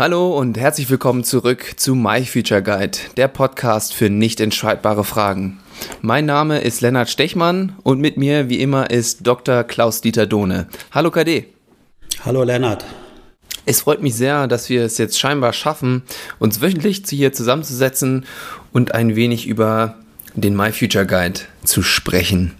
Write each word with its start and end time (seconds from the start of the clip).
Hallo 0.00 0.34
und 0.34 0.56
herzlich 0.56 0.88
willkommen 0.88 1.24
zurück 1.24 1.74
zu 1.76 1.94
My 1.94 2.24
Future 2.24 2.62
Guide, 2.62 2.96
der 3.18 3.28
Podcast 3.28 3.92
für 3.92 4.08
nicht 4.08 4.40
entscheidbare 4.40 5.04
Fragen. 5.04 5.60
Mein 6.00 6.24
Name 6.24 6.62
ist 6.62 6.80
Lennart 6.80 7.10
Stechmann 7.10 7.76
und 7.82 8.00
mit 8.00 8.16
mir 8.16 8.48
wie 8.48 8.62
immer 8.62 8.88
ist 8.88 9.26
Dr. 9.26 9.62
Klaus-Dieter 9.62 10.26
Dohne. 10.26 10.68
Hallo 10.92 11.10
KD. 11.10 11.48
Hallo 12.24 12.44
Lennart. 12.44 12.86
Es 13.66 13.82
freut 13.82 14.00
mich 14.00 14.14
sehr, 14.14 14.46
dass 14.48 14.70
wir 14.70 14.84
es 14.84 14.96
jetzt 14.96 15.20
scheinbar 15.20 15.52
schaffen, 15.52 16.04
uns 16.38 16.62
wöchentlich 16.62 17.02
hier 17.06 17.34
zusammenzusetzen 17.34 18.24
und 18.72 18.94
ein 18.94 19.16
wenig 19.16 19.46
über 19.46 19.96
den 20.34 20.56
My 20.56 20.72
Future 20.72 21.04
Guide 21.04 21.40
zu 21.62 21.82
sprechen. 21.82 22.54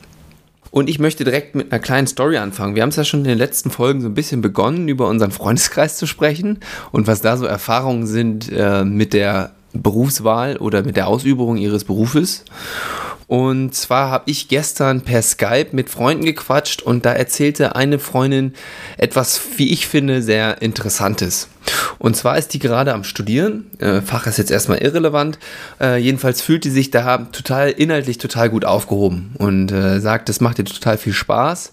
Und 0.71 0.89
ich 0.89 0.99
möchte 0.99 1.25
direkt 1.25 1.55
mit 1.55 1.73
einer 1.73 1.81
kleinen 1.81 2.07
Story 2.07 2.37
anfangen. 2.37 2.75
Wir 2.75 2.83
haben 2.83 2.91
es 2.91 2.97
ja 2.97 3.05
schon 3.05 3.21
in 3.21 3.29
den 3.29 3.39
letzten 3.39 3.71
Folgen 3.71 4.01
so 4.01 4.09
ein 4.09 4.15
bisschen 4.15 4.41
begonnen, 4.41 4.89
über 4.89 5.09
unseren 5.09 5.33
Freundeskreis 5.33 5.97
zu 5.97 6.07
sprechen 6.07 6.61
und 6.93 7.07
was 7.07 7.21
da 7.21 7.37
so 7.37 7.45
Erfahrungen 7.45 8.07
sind 8.07 8.51
äh, 8.53 8.85
mit 8.85 9.13
der 9.13 9.53
Berufswahl 9.73 10.57
oder 10.57 10.83
mit 10.83 10.97
der 10.97 11.09
Ausübung 11.09 11.57
ihres 11.57 11.85
Berufes. 11.85 12.45
Und 13.31 13.77
zwar 13.77 14.11
habe 14.11 14.25
ich 14.27 14.49
gestern 14.49 15.03
per 15.03 15.23
Skype 15.23 15.69
mit 15.71 15.89
Freunden 15.89 16.25
gequatscht 16.25 16.83
und 16.83 17.07
da 17.07 17.13
erzählte 17.13 17.77
eine 17.77 18.01
Freundin 18.01 18.55
etwas, 18.99 19.41
wie 19.57 19.71
ich 19.71 19.87
finde, 19.87 20.21
sehr 20.21 20.61
Interessantes. 20.63 21.47
Und 22.01 22.17
zwar 22.17 22.37
ist 22.37 22.55
die 22.55 22.59
gerade 22.59 22.93
am 22.93 23.05
Studieren. 23.05 23.71
Äh, 23.79 24.01
Fach 24.01 24.27
ist 24.27 24.39
jetzt 24.39 24.51
erstmal 24.51 24.79
irrelevant. 24.79 25.39
Äh, 25.81 25.99
jedenfalls 25.99 26.43
fühlt 26.43 26.65
die 26.65 26.71
sich 26.71 26.91
da 26.91 27.19
total 27.19 27.71
inhaltlich 27.71 28.19
total 28.19 28.51
gut 28.51 28.65
aufgehoben 28.65 29.31
und 29.39 29.71
äh, 29.71 30.01
sagt, 30.01 30.29
das 30.29 30.41
macht 30.41 30.59
ihr 30.59 30.65
total 30.65 30.99
viel 30.99 31.13
Spaß. 31.13 31.71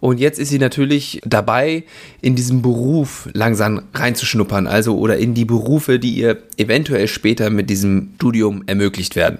Und 0.00 0.20
jetzt 0.20 0.38
ist 0.38 0.50
sie 0.50 0.58
natürlich 0.58 1.22
dabei, 1.24 1.84
in 2.20 2.36
diesen 2.36 2.60
Beruf 2.60 3.26
langsam 3.32 3.84
reinzuschnuppern, 3.94 4.66
also 4.66 4.98
oder 4.98 5.16
in 5.16 5.32
die 5.32 5.46
Berufe, 5.46 5.98
die 5.98 6.12
ihr 6.12 6.42
eventuell 6.58 7.08
später 7.08 7.48
mit 7.48 7.70
diesem 7.70 8.10
Studium 8.16 8.64
ermöglicht 8.66 9.16
werden. 9.16 9.38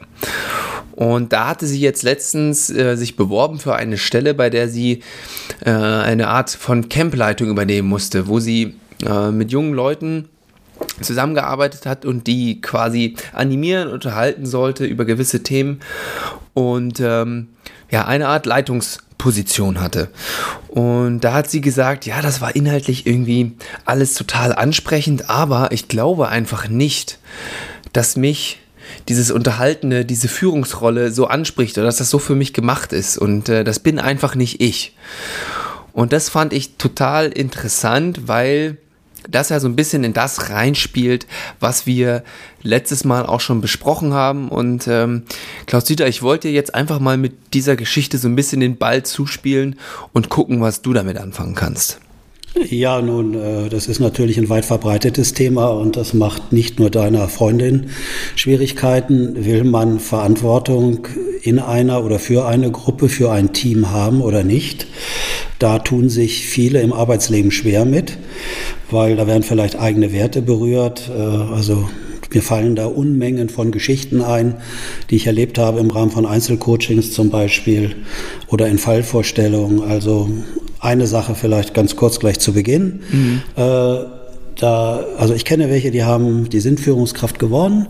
Und 0.94 1.32
da 1.32 1.48
hatte 1.48 1.66
sie 1.66 1.80
jetzt 1.80 2.04
letztens 2.04 2.70
äh, 2.70 2.96
sich 2.96 3.16
beworben 3.16 3.58
für 3.58 3.74
eine 3.74 3.98
Stelle, 3.98 4.32
bei 4.32 4.48
der 4.48 4.68
sie 4.68 5.02
äh, 5.64 5.70
eine 5.70 6.28
Art 6.28 6.50
von 6.50 6.88
Campleitung 6.88 7.48
übernehmen 7.48 7.88
musste, 7.88 8.28
wo 8.28 8.38
sie 8.38 8.74
äh, 9.04 9.30
mit 9.32 9.50
jungen 9.50 9.74
Leuten 9.74 10.28
zusammengearbeitet 11.00 11.86
hat 11.86 12.04
und 12.04 12.26
die 12.26 12.60
quasi 12.60 13.16
animieren, 13.32 13.90
unterhalten 13.90 14.46
sollte 14.46 14.84
über 14.84 15.04
gewisse 15.04 15.42
Themen 15.42 15.80
und 16.52 17.00
ähm, 17.00 17.48
ja, 17.90 18.06
eine 18.06 18.28
Art 18.28 18.46
Leitungsposition 18.46 19.80
hatte. 19.80 20.08
Und 20.68 21.20
da 21.20 21.32
hat 21.32 21.50
sie 21.50 21.60
gesagt, 21.60 22.06
ja, 22.06 22.22
das 22.22 22.40
war 22.40 22.54
inhaltlich 22.54 23.06
irgendwie 23.06 23.52
alles 23.84 24.14
total 24.14 24.52
ansprechend, 24.52 25.30
aber 25.30 25.72
ich 25.72 25.88
glaube 25.88 26.28
einfach 26.28 26.68
nicht, 26.68 27.18
dass 27.92 28.16
mich 28.16 28.58
dieses 29.08 29.30
Unterhaltene, 29.30 30.04
diese 30.04 30.28
Führungsrolle 30.28 31.12
so 31.12 31.26
anspricht 31.26 31.76
oder 31.78 31.86
dass 31.86 31.96
das 31.96 32.10
so 32.10 32.18
für 32.18 32.34
mich 32.34 32.52
gemacht 32.52 32.92
ist. 32.92 33.18
Und 33.18 33.48
äh, 33.48 33.64
das 33.64 33.78
bin 33.78 33.98
einfach 33.98 34.34
nicht 34.34 34.60
ich. 34.60 34.96
Und 35.92 36.12
das 36.12 36.28
fand 36.28 36.52
ich 36.52 36.76
total 36.76 37.28
interessant, 37.28 38.26
weil 38.26 38.78
das 39.28 39.48
ja 39.48 39.60
so 39.60 39.68
ein 39.68 39.76
bisschen 39.76 40.04
in 40.04 40.12
das 40.12 40.50
reinspielt, 40.50 41.26
was 41.60 41.86
wir 41.86 42.24
letztes 42.62 43.04
Mal 43.04 43.24
auch 43.26 43.40
schon 43.40 43.60
besprochen 43.60 44.12
haben. 44.12 44.48
Und 44.48 44.86
ähm, 44.86 45.22
Klaus 45.66 45.84
Dieter, 45.84 46.06
ich 46.08 46.22
wollte 46.22 46.48
jetzt 46.48 46.74
einfach 46.74 46.98
mal 46.98 47.16
mit 47.16 47.54
dieser 47.54 47.76
Geschichte 47.76 48.18
so 48.18 48.28
ein 48.28 48.36
bisschen 48.36 48.60
den 48.60 48.76
Ball 48.76 49.02
zuspielen 49.02 49.78
und 50.12 50.28
gucken, 50.28 50.60
was 50.60 50.82
du 50.82 50.92
damit 50.92 51.16
anfangen 51.18 51.54
kannst. 51.54 52.00
Ja, 52.62 53.02
nun, 53.02 53.34
äh, 53.34 53.68
das 53.68 53.88
ist 53.88 53.98
natürlich 53.98 54.38
ein 54.38 54.48
weit 54.48 54.64
verbreitetes 54.64 55.34
Thema 55.34 55.68
und 55.70 55.96
das 55.96 56.14
macht 56.14 56.52
nicht 56.52 56.78
nur 56.78 56.88
deiner 56.88 57.28
Freundin 57.28 57.86
Schwierigkeiten. 58.36 59.44
Will 59.44 59.64
man 59.64 59.98
Verantwortung 59.98 61.08
in 61.42 61.58
einer 61.58 62.04
oder 62.04 62.20
für 62.20 62.46
eine 62.46 62.70
Gruppe, 62.70 63.08
für 63.08 63.32
ein 63.32 63.52
Team 63.52 63.90
haben 63.90 64.22
oder 64.22 64.44
nicht? 64.44 64.86
Da 65.58 65.80
tun 65.80 66.08
sich 66.08 66.46
viele 66.46 66.80
im 66.80 66.92
Arbeitsleben 66.92 67.50
schwer 67.50 67.84
mit, 67.84 68.18
weil 68.88 69.16
da 69.16 69.26
werden 69.26 69.42
vielleicht 69.42 69.76
eigene 69.76 70.12
Werte 70.12 70.40
berührt. 70.40 71.10
Äh, 71.10 71.20
also 71.20 71.88
mir 72.32 72.42
fallen 72.42 72.74
da 72.74 72.86
Unmengen 72.86 73.48
von 73.48 73.70
Geschichten 73.72 74.20
ein, 74.20 74.56
die 75.10 75.16
ich 75.16 75.26
erlebt 75.26 75.58
habe 75.58 75.80
im 75.80 75.90
Rahmen 75.90 76.10
von 76.10 76.26
Einzelcoachings 76.26 77.12
zum 77.12 77.30
Beispiel 77.30 77.94
oder 78.48 78.66
in 78.68 78.78
Fallvorstellungen. 78.78 79.82
Also 79.82 80.28
eine 80.84 81.06
Sache 81.06 81.34
vielleicht 81.34 81.74
ganz 81.74 81.96
kurz 81.96 82.20
gleich 82.20 82.38
zu 82.38 82.52
Beginn. 82.52 83.00
Mhm. 83.10 83.42
Äh, 83.56 83.98
da, 84.56 85.04
also 85.18 85.34
ich 85.34 85.44
kenne 85.44 85.68
welche, 85.68 85.90
die 85.90 86.04
haben, 86.04 86.48
die 86.48 86.60
sind 86.60 86.78
Führungskraft 86.78 87.38
geworden, 87.38 87.88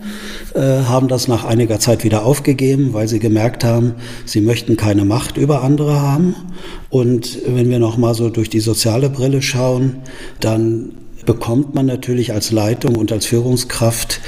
äh, 0.55 0.61
haben 0.61 1.09
das 1.09 1.29
nach 1.29 1.45
einiger 1.45 1.79
Zeit 1.79 2.05
wieder 2.05 2.25
aufgegeben, 2.25 2.95
weil 2.95 3.09
sie 3.09 3.19
gemerkt 3.19 3.65
haben, 3.65 3.95
sie 4.25 4.41
möchten 4.41 4.77
keine 4.77 5.05
Macht 5.05 5.37
über 5.37 5.63
andere 5.63 6.01
haben. 6.01 6.35
Und 6.89 7.39
wenn 7.47 7.69
wir 7.69 7.79
noch 7.79 7.97
mal 7.97 8.15
so 8.15 8.31
durch 8.31 8.49
die 8.49 8.61
soziale 8.61 9.11
Brille 9.11 9.43
schauen, 9.43 9.97
dann 10.41 10.93
bekommt 11.27 11.75
man 11.75 11.87
natürlich 11.87 12.33
als 12.33 12.51
Leitung 12.51 12.97
und 12.97 13.13
als 13.13 13.27
Führungskraft 13.27 14.21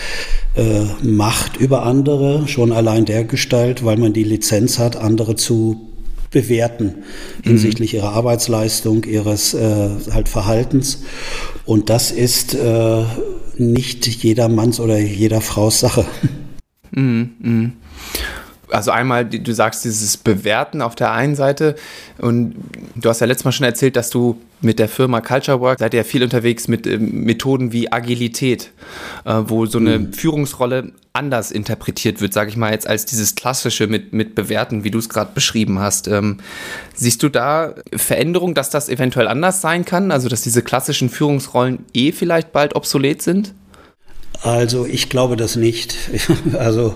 äh, 0.56 0.84
Macht 1.02 1.56
über 1.56 1.84
andere, 1.84 2.48
schon 2.48 2.72
allein 2.72 3.04
der 3.04 3.24
Gestalt, 3.24 3.84
weil 3.84 3.98
man 3.98 4.12
die 4.12 4.24
Lizenz 4.24 4.78
hat, 4.78 4.96
andere 4.96 5.36
zu 5.36 5.95
bewerten 6.36 6.96
hinsichtlich 7.42 7.94
mhm. 7.94 8.00
ihrer 8.00 8.12
Arbeitsleistung, 8.12 9.04
ihres 9.04 9.54
äh, 9.54 9.88
halt 10.12 10.28
Verhaltens. 10.28 11.02
Und 11.64 11.88
das 11.88 12.10
ist 12.10 12.54
äh, 12.54 13.04
nicht 13.56 14.06
jedermanns 14.06 14.78
oder 14.78 14.98
jeder 14.98 15.40
Fraus 15.40 15.80
Sache. 15.80 16.04
Mhm, 16.90 17.30
mh 17.40 17.70
also 18.70 18.90
einmal, 18.90 19.24
du 19.24 19.52
sagst 19.52 19.84
dieses 19.84 20.16
Bewerten 20.16 20.82
auf 20.82 20.94
der 20.94 21.12
einen 21.12 21.36
Seite 21.36 21.76
und 22.18 22.54
du 22.94 23.08
hast 23.08 23.20
ja 23.20 23.26
letztes 23.26 23.44
Mal 23.44 23.52
schon 23.52 23.66
erzählt, 23.66 23.96
dass 23.96 24.10
du 24.10 24.40
mit 24.60 24.78
der 24.78 24.88
Firma 24.88 25.20
Culture 25.20 25.60
Work 25.60 25.78
seid 25.78 25.92
ihr 25.94 25.98
ja 25.98 26.04
viel 26.04 26.22
unterwegs 26.22 26.66
mit 26.66 26.86
äh, 26.86 26.98
Methoden 26.98 27.72
wie 27.72 27.92
Agilität, 27.92 28.72
äh, 29.24 29.42
wo 29.46 29.66
so 29.66 29.78
eine 29.78 29.98
mhm. 29.98 30.12
Führungsrolle 30.12 30.92
anders 31.12 31.50
interpretiert 31.50 32.20
wird, 32.20 32.32
sage 32.32 32.50
ich 32.50 32.56
mal 32.56 32.72
jetzt, 32.72 32.86
als 32.86 33.06
dieses 33.06 33.34
klassische 33.34 33.86
mit, 33.86 34.12
mit 34.12 34.34
Bewerten, 34.34 34.84
wie 34.84 34.90
du 34.90 34.98
es 34.98 35.08
gerade 35.08 35.30
beschrieben 35.34 35.78
hast. 35.78 36.08
Ähm, 36.08 36.38
siehst 36.94 37.22
du 37.22 37.28
da 37.28 37.74
Veränderung, 37.94 38.54
dass 38.54 38.70
das 38.70 38.88
eventuell 38.88 39.28
anders 39.28 39.60
sein 39.60 39.84
kann? 39.84 40.10
Also, 40.10 40.28
dass 40.28 40.42
diese 40.42 40.62
klassischen 40.62 41.08
Führungsrollen 41.08 41.84
eh 41.94 42.12
vielleicht 42.12 42.52
bald 42.52 42.74
obsolet 42.76 43.22
sind? 43.22 43.54
Also 44.42 44.86
ich 44.86 45.08
glaube 45.08 45.36
das 45.36 45.56
nicht. 45.56 45.96
Also 46.56 46.94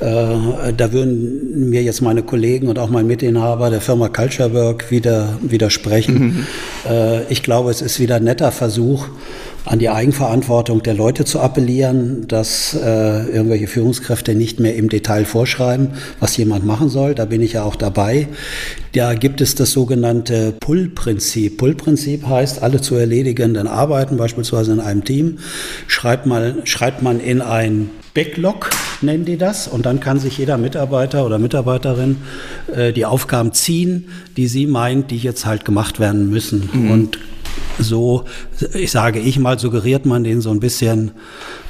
äh, 0.00 0.72
da 0.76 0.92
würden 0.92 1.70
mir 1.70 1.82
jetzt 1.82 2.00
meine 2.00 2.22
Kollegen 2.22 2.68
und 2.68 2.78
auch 2.78 2.90
mein 2.90 3.06
Mitinhaber 3.06 3.70
der 3.70 3.80
Firma 3.80 4.08
Culture 4.08 4.52
Work 4.52 4.90
wieder 4.90 5.38
widersprechen. 5.42 6.14
Mhm. 6.14 6.46
Äh, 6.88 7.24
ich 7.32 7.42
glaube, 7.42 7.70
es 7.70 7.82
ist 7.82 7.98
wieder 7.98 8.16
ein 8.16 8.24
netter 8.24 8.52
Versuch, 8.52 9.08
an 9.64 9.78
die 9.78 9.88
Eigenverantwortung 9.88 10.82
der 10.82 10.94
Leute 10.94 11.24
zu 11.24 11.40
appellieren, 11.40 12.26
dass 12.28 12.74
äh, 12.74 13.26
irgendwelche 13.26 13.66
Führungskräfte 13.66 14.34
nicht 14.34 14.58
mehr 14.60 14.76
im 14.76 14.88
Detail 14.88 15.24
vorschreiben, 15.24 15.90
was 16.18 16.36
jemand 16.36 16.64
machen 16.64 16.88
soll. 16.88 17.14
Da 17.14 17.26
bin 17.26 17.42
ich 17.42 17.54
ja 17.54 17.64
auch 17.64 17.76
dabei. 17.76 18.28
Da 18.92 19.14
gibt 19.14 19.40
es 19.40 19.54
das 19.54 19.72
sogenannte 19.72 20.54
Pull-Prinzip. 20.60 21.58
Pull-Prinzip 21.58 22.26
heißt, 22.26 22.62
alle 22.62 22.80
zu 22.80 22.96
erledigenden 22.96 23.66
Arbeiten, 23.66 24.16
beispielsweise 24.16 24.72
in 24.72 24.80
einem 24.80 25.04
Team, 25.04 25.38
schreibt, 25.86 26.26
mal, 26.26 26.56
schreibt 26.64 27.02
man 27.02 27.20
in 27.20 27.40
ein 27.42 27.90
Backlog, 28.14 28.70
nennen 29.02 29.24
die 29.24 29.36
das, 29.36 29.68
und 29.68 29.86
dann 29.86 30.00
kann 30.00 30.18
sich 30.18 30.38
jeder 30.38 30.58
Mitarbeiter 30.58 31.24
oder 31.24 31.38
Mitarbeiterin 31.38 32.16
äh, 32.74 32.92
die 32.92 33.04
Aufgaben 33.04 33.52
ziehen, 33.52 34.08
die 34.36 34.48
sie 34.48 34.66
meint, 34.66 35.12
die 35.12 35.18
jetzt 35.18 35.46
halt 35.46 35.64
gemacht 35.64 36.00
werden 36.00 36.28
müssen. 36.28 36.68
Mhm. 36.72 36.90
Und 36.90 37.18
so, 37.80 38.24
ich 38.74 38.90
sage 38.90 39.20
ich 39.20 39.38
mal, 39.38 39.58
suggeriert 39.58 40.06
man 40.06 40.24
denen 40.24 40.40
so 40.40 40.50
ein 40.50 40.60
bisschen 40.60 41.12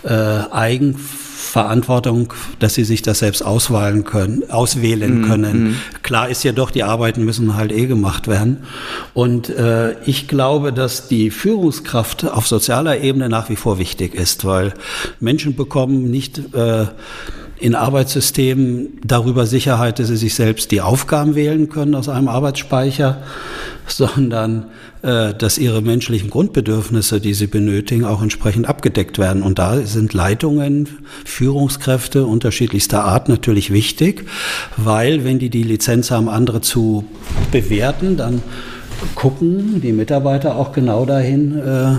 äh, 0.03 0.11
Eigenverantwortung, 0.11 2.33
dass 2.59 2.75
sie 2.75 2.85
sich 2.85 3.03
das 3.03 3.21
selbst 3.21 3.43
auswählen 3.43 4.05
können, 4.05 4.51
auswählen 4.51 5.21
mm, 5.21 5.27
können. 5.27 5.71
Mm. 5.71 5.77
Klar 6.03 6.29
ist 6.29 6.43
ja 6.43 6.53
doch, 6.53 6.71
die 6.71 6.83
Arbeiten 6.83 7.25
müssen 7.25 7.57
halt 7.57 7.73
eh 7.73 7.87
gemacht 7.87 8.29
werden. 8.29 8.59
Und 9.15 9.49
äh, 9.51 9.93
ich 10.05 10.29
glaube, 10.29 10.73
dass 10.73 11.09
die 11.09 11.31
Führungskraft 11.31 12.25
auf 12.25 12.47
sozialer 12.47 13.01
Ebene 13.01 13.29
nach 13.29 13.49
wie 13.49 13.57
vor 13.57 13.79
wichtig 13.79 14.15
ist, 14.15 14.45
weil 14.45 14.75
Menschen 15.21 15.57
bekommen 15.57 16.11
nicht 16.11 16.55
äh, 16.55 16.87
in 17.61 17.75
Arbeitssystemen 17.75 18.99
darüber 19.05 19.47
Sicherheit, 19.47 19.99
dass 19.99 20.09
sie 20.09 20.17
sich 20.17 20.35
selbst 20.35 20.71
die 20.71 20.81
Aufgaben 20.81 21.35
wählen 21.35 21.69
können 21.69 21.95
aus 21.95 22.09
einem 22.09 22.29
Arbeitsspeicher, 22.29 23.23
sondern 23.87 24.67
äh, 25.03 25.35
dass 25.35 25.59
ihre 25.59 25.83
menschlichen 25.83 26.31
Grundbedürfnisse, 26.31 27.21
die 27.21 27.35
sie 27.35 27.47
benötigen, 27.47 28.05
auch 28.05 28.23
entsprechend 28.23 28.69
abgedeckt 28.69 29.19
werden. 29.19 29.43
Und 29.43 29.59
da 29.59 29.81
sind 29.83 30.15
Leitungen, 30.15 30.89
Führungskräfte 31.25 32.27
unterschiedlichster 32.27 33.05
Art 33.05 33.29
natürlich 33.29 33.73
wichtig, 33.73 34.27
weil 34.77 35.25
wenn 35.25 35.39
die 35.39 35.51
die 35.51 35.63
Lizenz 35.63 36.11
haben, 36.11 36.29
andere 36.29 36.61
zu 36.61 37.05
bewerten, 37.53 38.17
dann 38.17 38.43
gucken 39.15 39.81
die 39.81 39.93
Mitarbeiter 39.93 40.57
auch 40.57 40.73
genau 40.73 41.05
dahin, 41.05 41.59
äh, 41.59 41.97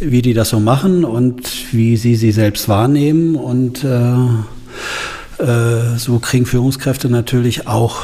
wie 0.00 0.22
die 0.22 0.34
das 0.34 0.50
so 0.50 0.60
machen 0.60 1.04
und 1.04 1.72
wie 1.72 1.96
sie 1.96 2.14
sie 2.14 2.32
selbst 2.32 2.68
wahrnehmen. 2.68 3.34
Und 3.34 3.84
äh, 3.84 4.14
so 5.96 6.18
kriegen 6.18 6.46
Führungskräfte 6.46 7.08
natürlich 7.08 7.66
auch, 7.66 8.02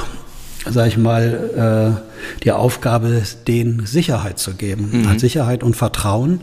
sag 0.69 0.89
ich 0.89 0.97
mal, 0.97 1.97
äh, 1.97 2.43
die 2.43 2.53
Aufgabe, 2.53 3.23
denen 3.47 3.87
Sicherheit 3.87 4.39
zu 4.39 4.55
geben. 4.55 5.03
Mhm. 5.03 5.19
Sicherheit 5.19 5.63
und 5.63 5.77
Vertrauen, 5.77 6.41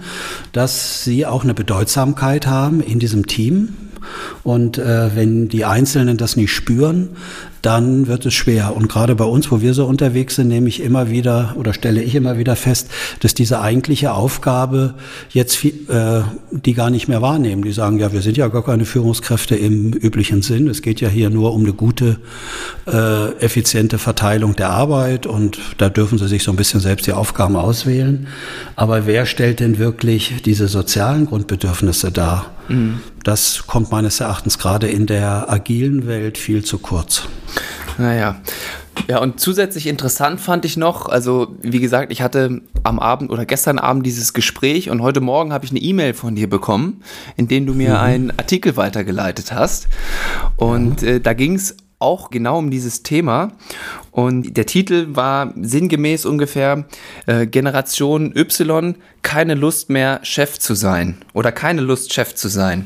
dass 0.51 1.03
sie 1.03 1.25
auch 1.25 1.43
eine 1.43 1.53
Bedeutsamkeit 1.53 2.47
haben 2.47 2.81
in 2.81 2.99
diesem 2.99 3.27
Team. 3.27 3.69
Und 4.43 4.77
äh, 4.77 5.15
wenn 5.15 5.47
die 5.47 5.65
Einzelnen 5.65 6.17
das 6.17 6.35
nicht 6.35 6.51
spüren, 6.51 7.09
dann 7.63 8.07
wird 8.07 8.25
es 8.25 8.33
schwer. 8.33 8.75
Und 8.75 8.89
gerade 8.89 9.15
bei 9.15 9.23
uns, 9.23 9.49
wo 9.49 9.61
wir 9.61 9.73
so 9.73 9.85
unterwegs 9.85 10.35
sind, 10.35 10.49
nehme 10.49 10.67
ich 10.67 10.83
immer 10.83 11.09
wieder 11.09 11.55
oder 11.57 11.73
stelle 11.73 12.03
ich 12.03 12.13
immer 12.13 12.37
wieder 12.37 12.57
fest, 12.57 12.89
dass 13.21 13.33
diese 13.33 13.61
eigentliche 13.61 14.13
Aufgabe 14.13 14.95
jetzt 15.29 15.63
äh, 15.63 16.21
die 16.51 16.73
gar 16.73 16.89
nicht 16.89 17.07
mehr 17.07 17.21
wahrnehmen. 17.21 17.63
Die 17.63 17.71
sagen, 17.71 17.99
ja, 17.99 18.11
wir 18.11 18.21
sind 18.21 18.35
ja 18.35 18.49
gar 18.49 18.65
keine 18.65 18.83
Führungskräfte 18.83 19.55
im 19.55 19.93
üblichen 19.93 20.41
Sinn. 20.41 20.67
Es 20.67 20.81
geht 20.81 20.99
ja 20.99 21.07
hier 21.07 21.29
nur 21.29 21.53
um 21.53 21.61
eine 21.61 21.71
gute, 21.71 22.17
äh, 22.85 23.31
effiziente 23.39 23.97
Verteilung 23.97 24.57
der 24.57 24.69
Arbeit 24.69 25.25
und 25.25 25.57
da 25.77 25.87
dürfen 25.87 26.17
sie 26.17 26.27
sich 26.27 26.43
so 26.43 26.51
ein 26.51 26.57
bisschen 26.57 26.81
selbst 26.81 27.07
die 27.07 27.13
Aufgaben 27.13 27.55
auswählen. 27.55 28.27
Aber 28.75 29.07
wer 29.07 29.25
stellt 29.25 29.61
denn 29.61 29.77
wirklich 29.77 30.33
diese 30.43 30.67
sozialen 30.67 31.27
Grundbedürfnisse 31.27 32.11
dar? 32.11 32.47
Mhm. 32.67 32.99
Das 33.23 33.67
kommt 33.67 33.91
meines 33.91 34.19
Erachtens 34.19 34.59
gerade 34.59 34.87
in 34.87 35.05
der 35.05 35.49
agilen 35.49 36.07
Welt 36.07 36.37
viel 36.37 36.63
zu 36.65 36.77
kurz. 36.77 37.23
Naja. 37.97 38.41
Ja, 39.07 39.19
und 39.19 39.39
zusätzlich 39.39 39.87
interessant 39.87 40.39
fand 40.39 40.65
ich 40.65 40.77
noch, 40.77 41.09
also 41.09 41.55
wie 41.61 41.79
gesagt, 41.79 42.11
ich 42.11 42.21
hatte 42.21 42.61
am 42.83 42.99
Abend 42.99 43.31
oder 43.31 43.45
gestern 43.45 43.79
Abend 43.79 44.05
dieses 44.05 44.33
Gespräch 44.33 44.89
und 44.89 45.01
heute 45.01 45.19
Morgen 45.19 45.51
habe 45.51 45.65
ich 45.65 45.71
eine 45.71 45.81
E-Mail 45.81 46.13
von 46.13 46.35
dir 46.35 46.49
bekommen, 46.49 47.03
in 47.35 47.47
dem 47.47 47.65
du 47.65 47.73
mir 47.73 47.91
mhm. 47.91 47.95
einen 47.95 48.31
Artikel 48.31 48.77
weitergeleitet 48.77 49.51
hast. 49.51 49.87
Und 50.55 51.01
mhm. 51.01 51.07
äh, 51.07 51.19
da 51.19 51.33
ging 51.33 51.55
es 51.55 51.75
auch 51.99 52.29
genau 52.29 52.59
um 52.59 52.69
dieses 52.69 53.03
Thema. 53.03 53.53
Und 54.11 54.55
der 54.57 54.65
Titel 54.65 55.07
war 55.09 55.53
sinngemäß 55.59 56.25
ungefähr 56.25 56.85
äh, 57.25 57.47
Generation 57.47 58.35
Y, 58.35 58.95
keine 59.21 59.55
Lust 59.55 59.89
mehr 59.89 60.19
Chef 60.23 60.59
zu 60.59 60.75
sein 60.75 61.17
oder 61.33 61.51
keine 61.51 61.81
Lust 61.81 62.13
Chef 62.13 62.35
zu 62.35 62.47
sein. 62.47 62.85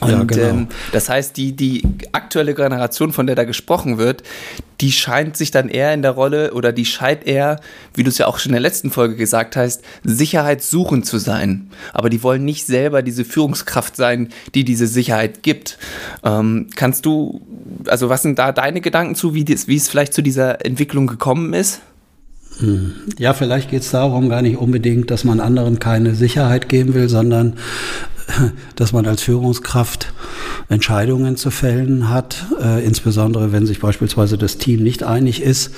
Und 0.00 0.10
ja, 0.10 0.24
genau. 0.24 0.42
ähm, 0.48 0.68
das 0.92 1.08
heißt, 1.08 1.36
die, 1.36 1.52
die 1.52 1.82
aktuelle 2.12 2.54
Generation, 2.54 3.12
von 3.12 3.26
der 3.26 3.36
da 3.36 3.44
gesprochen 3.44 3.98
wird, 3.98 4.22
die 4.80 4.90
scheint 4.90 5.36
sich 5.36 5.52
dann 5.52 5.68
eher 5.68 5.94
in 5.94 6.02
der 6.02 6.12
Rolle 6.12 6.54
oder 6.54 6.72
die 6.72 6.84
scheint 6.84 7.24
eher, 7.24 7.60
wie 7.94 8.02
du 8.02 8.08
es 8.08 8.18
ja 8.18 8.26
auch 8.26 8.38
schon 8.38 8.50
in 8.50 8.54
der 8.54 8.62
letzten 8.62 8.90
Folge 8.90 9.14
gesagt 9.14 9.54
hast, 9.54 9.82
sicherheitssuchend 10.02 11.06
zu 11.06 11.18
sein. 11.18 11.70
Aber 11.92 12.10
die 12.10 12.22
wollen 12.24 12.44
nicht 12.44 12.66
selber 12.66 13.02
diese 13.02 13.24
Führungskraft 13.24 13.94
sein, 13.94 14.30
die 14.56 14.64
diese 14.64 14.88
Sicherheit 14.88 15.44
gibt. 15.44 15.78
Ähm, 16.24 16.66
kannst 16.74 17.06
du, 17.06 17.40
also 17.86 18.08
was 18.08 18.22
sind 18.22 18.40
da 18.40 18.50
deine 18.50 18.80
Gedanken 18.80 19.14
zu, 19.14 19.34
wie, 19.34 19.44
dies, 19.44 19.68
wie 19.68 19.76
es 19.76 19.88
vielleicht 19.88 20.14
zu 20.14 20.22
dieser 20.22 20.64
Entwicklung 20.64 21.06
gekommen 21.06 21.52
ist? 21.52 21.80
Ja, 23.18 23.34
vielleicht 23.34 23.70
geht 23.70 23.82
es 23.82 23.90
darum 23.90 24.28
gar 24.28 24.42
nicht 24.42 24.56
unbedingt, 24.56 25.10
dass 25.10 25.24
man 25.24 25.40
anderen 25.40 25.78
keine 25.78 26.14
Sicherheit 26.14 26.68
geben 26.68 26.94
will, 26.94 27.08
sondern 27.08 27.54
dass 28.76 28.92
man 28.92 29.06
als 29.06 29.22
Führungskraft 29.22 30.12
Entscheidungen 30.68 31.36
zu 31.36 31.50
fällen 31.50 32.08
hat, 32.08 32.46
äh, 32.60 32.84
insbesondere 32.84 33.52
wenn 33.52 33.66
sich 33.66 33.80
beispielsweise 33.80 34.38
das 34.38 34.58
Team 34.58 34.82
nicht 34.82 35.02
einig 35.02 35.42
ist 35.42 35.74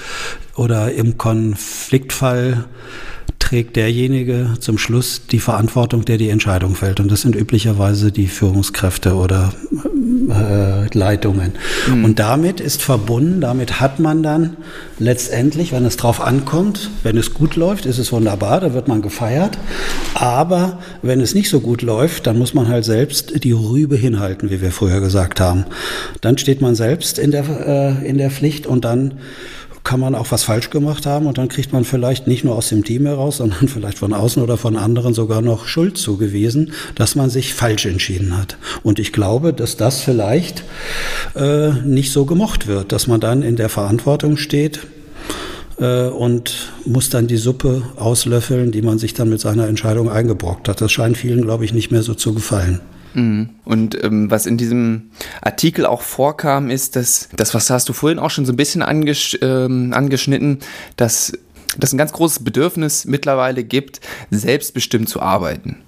oder 0.56 0.92
im 0.92 1.18
Konfliktfall 1.18 2.64
trägt 3.54 3.76
derjenige 3.76 4.54
zum 4.58 4.78
Schluss 4.78 5.28
die 5.30 5.38
Verantwortung, 5.38 6.04
der 6.04 6.18
die 6.18 6.28
Entscheidung 6.28 6.74
fällt. 6.74 6.98
Und 6.98 7.08
das 7.12 7.20
sind 7.20 7.36
üblicherweise 7.36 8.10
die 8.10 8.26
Führungskräfte 8.26 9.14
oder 9.14 9.52
äh, 10.28 10.92
Leitungen. 10.92 11.52
Mhm. 11.88 12.04
Und 12.04 12.18
damit 12.18 12.58
ist 12.58 12.82
verbunden, 12.82 13.40
damit 13.40 13.80
hat 13.80 14.00
man 14.00 14.24
dann 14.24 14.56
letztendlich, 14.98 15.70
wenn 15.70 15.84
es 15.84 15.96
drauf 15.96 16.20
ankommt, 16.20 16.90
wenn 17.04 17.16
es 17.16 17.32
gut 17.32 17.54
läuft, 17.54 17.86
ist 17.86 17.98
es 17.98 18.10
wunderbar, 18.10 18.58
da 18.58 18.74
wird 18.74 18.88
man 18.88 19.02
gefeiert. 19.02 19.56
Aber 20.14 20.80
wenn 21.02 21.20
es 21.20 21.36
nicht 21.36 21.48
so 21.48 21.60
gut 21.60 21.82
läuft, 21.82 22.26
dann 22.26 22.36
muss 22.38 22.54
man 22.54 22.66
halt 22.66 22.84
selbst 22.84 23.44
die 23.44 23.52
Rübe 23.52 23.94
hinhalten, 23.94 24.50
wie 24.50 24.62
wir 24.62 24.72
früher 24.72 25.00
gesagt 25.00 25.38
haben. 25.38 25.64
Dann 26.22 26.38
steht 26.38 26.60
man 26.60 26.74
selbst 26.74 27.20
in 27.20 27.30
der, 27.30 27.44
äh, 28.02 28.08
in 28.08 28.18
der 28.18 28.32
Pflicht 28.32 28.66
und 28.66 28.84
dann 28.84 29.14
kann 29.84 30.00
man 30.00 30.14
auch 30.14 30.32
was 30.32 30.44
falsch 30.44 30.70
gemacht 30.70 31.06
haben 31.06 31.26
und 31.26 31.38
dann 31.38 31.48
kriegt 31.48 31.72
man 31.72 31.84
vielleicht 31.84 32.26
nicht 32.26 32.42
nur 32.42 32.56
aus 32.56 32.70
dem 32.70 32.84
Team 32.84 33.06
heraus, 33.06 33.36
sondern 33.38 33.68
vielleicht 33.68 33.98
von 33.98 34.12
außen 34.12 34.42
oder 34.42 34.56
von 34.56 34.76
anderen 34.76 35.14
sogar 35.14 35.42
noch 35.42 35.66
Schuld 35.66 35.98
zugewiesen, 35.98 36.72
dass 36.94 37.14
man 37.14 37.30
sich 37.30 37.54
falsch 37.54 37.86
entschieden 37.86 38.36
hat. 38.36 38.56
Und 38.82 38.98
ich 38.98 39.12
glaube, 39.12 39.52
dass 39.52 39.76
das 39.76 40.00
vielleicht 40.00 40.64
äh, 41.36 41.72
nicht 41.84 42.12
so 42.12 42.24
gemocht 42.24 42.66
wird, 42.66 42.92
dass 42.92 43.06
man 43.06 43.20
dann 43.20 43.42
in 43.42 43.56
der 43.56 43.68
Verantwortung 43.68 44.36
steht, 44.36 44.80
äh, 45.78 46.06
und 46.06 46.72
muss 46.84 47.10
dann 47.10 47.26
die 47.26 47.36
Suppe 47.36 47.82
auslöffeln, 47.96 48.70
die 48.72 48.82
man 48.82 48.98
sich 48.98 49.14
dann 49.14 49.28
mit 49.28 49.40
seiner 49.40 49.68
Entscheidung 49.68 50.08
eingebrockt 50.08 50.68
hat. 50.68 50.80
Das 50.80 50.92
scheint 50.92 51.16
vielen, 51.16 51.42
glaube 51.42 51.64
ich, 51.64 51.72
nicht 51.72 51.90
mehr 51.90 52.02
so 52.02 52.14
zu 52.14 52.34
gefallen. 52.34 52.80
Mhm. 53.14 53.50
Und 53.64 54.02
ähm, 54.02 54.30
was 54.30 54.46
in 54.46 54.56
diesem 54.56 55.10
Artikel 55.40 55.86
auch 55.86 56.02
vorkam, 56.02 56.70
ist, 56.70 56.96
dass 56.96 57.28
das, 57.34 57.54
was 57.54 57.70
hast 57.70 57.88
du 57.88 57.92
vorhin 57.92 58.18
auch 58.18 58.30
schon 58.30 58.44
so 58.44 58.52
ein 58.52 58.56
bisschen 58.56 58.82
angesch 58.82 59.38
ähm, 59.40 59.92
angeschnitten, 59.94 60.58
dass 60.96 61.32
das 61.78 61.92
ein 61.92 61.98
ganz 61.98 62.12
großes 62.12 62.44
Bedürfnis 62.44 63.04
mittlerweile 63.04 63.64
gibt, 63.64 64.00
selbstbestimmt 64.30 65.08
zu 65.08 65.20
arbeiten. 65.20 65.78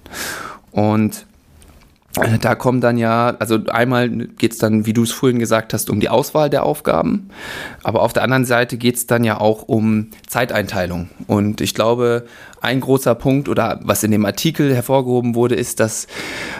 Und 0.71 1.25
da 2.41 2.55
kommen 2.55 2.81
dann 2.81 2.97
ja, 2.97 3.35
also 3.39 3.59
einmal 3.67 4.09
geht 4.09 4.53
es 4.53 4.57
dann, 4.57 4.85
wie 4.85 4.93
du 4.93 5.03
es 5.03 5.11
vorhin 5.11 5.39
gesagt 5.39 5.73
hast, 5.73 5.89
um 5.89 5.99
die 5.99 6.09
Auswahl 6.09 6.49
der 6.49 6.63
Aufgaben, 6.63 7.29
aber 7.83 8.01
auf 8.01 8.13
der 8.13 8.23
anderen 8.23 8.45
Seite 8.45 8.77
geht 8.77 8.95
es 8.95 9.07
dann 9.07 9.23
ja 9.23 9.39
auch 9.39 9.63
um 9.63 10.07
Zeiteinteilung. 10.27 11.09
Und 11.27 11.61
ich 11.61 11.73
glaube, 11.73 12.25
ein 12.61 12.79
großer 12.79 13.15
Punkt 13.15 13.49
oder 13.49 13.79
was 13.83 14.03
in 14.03 14.11
dem 14.11 14.25
Artikel 14.25 14.73
hervorgehoben 14.73 15.35
wurde, 15.35 15.55
ist, 15.55 15.79
dass 15.79 16.07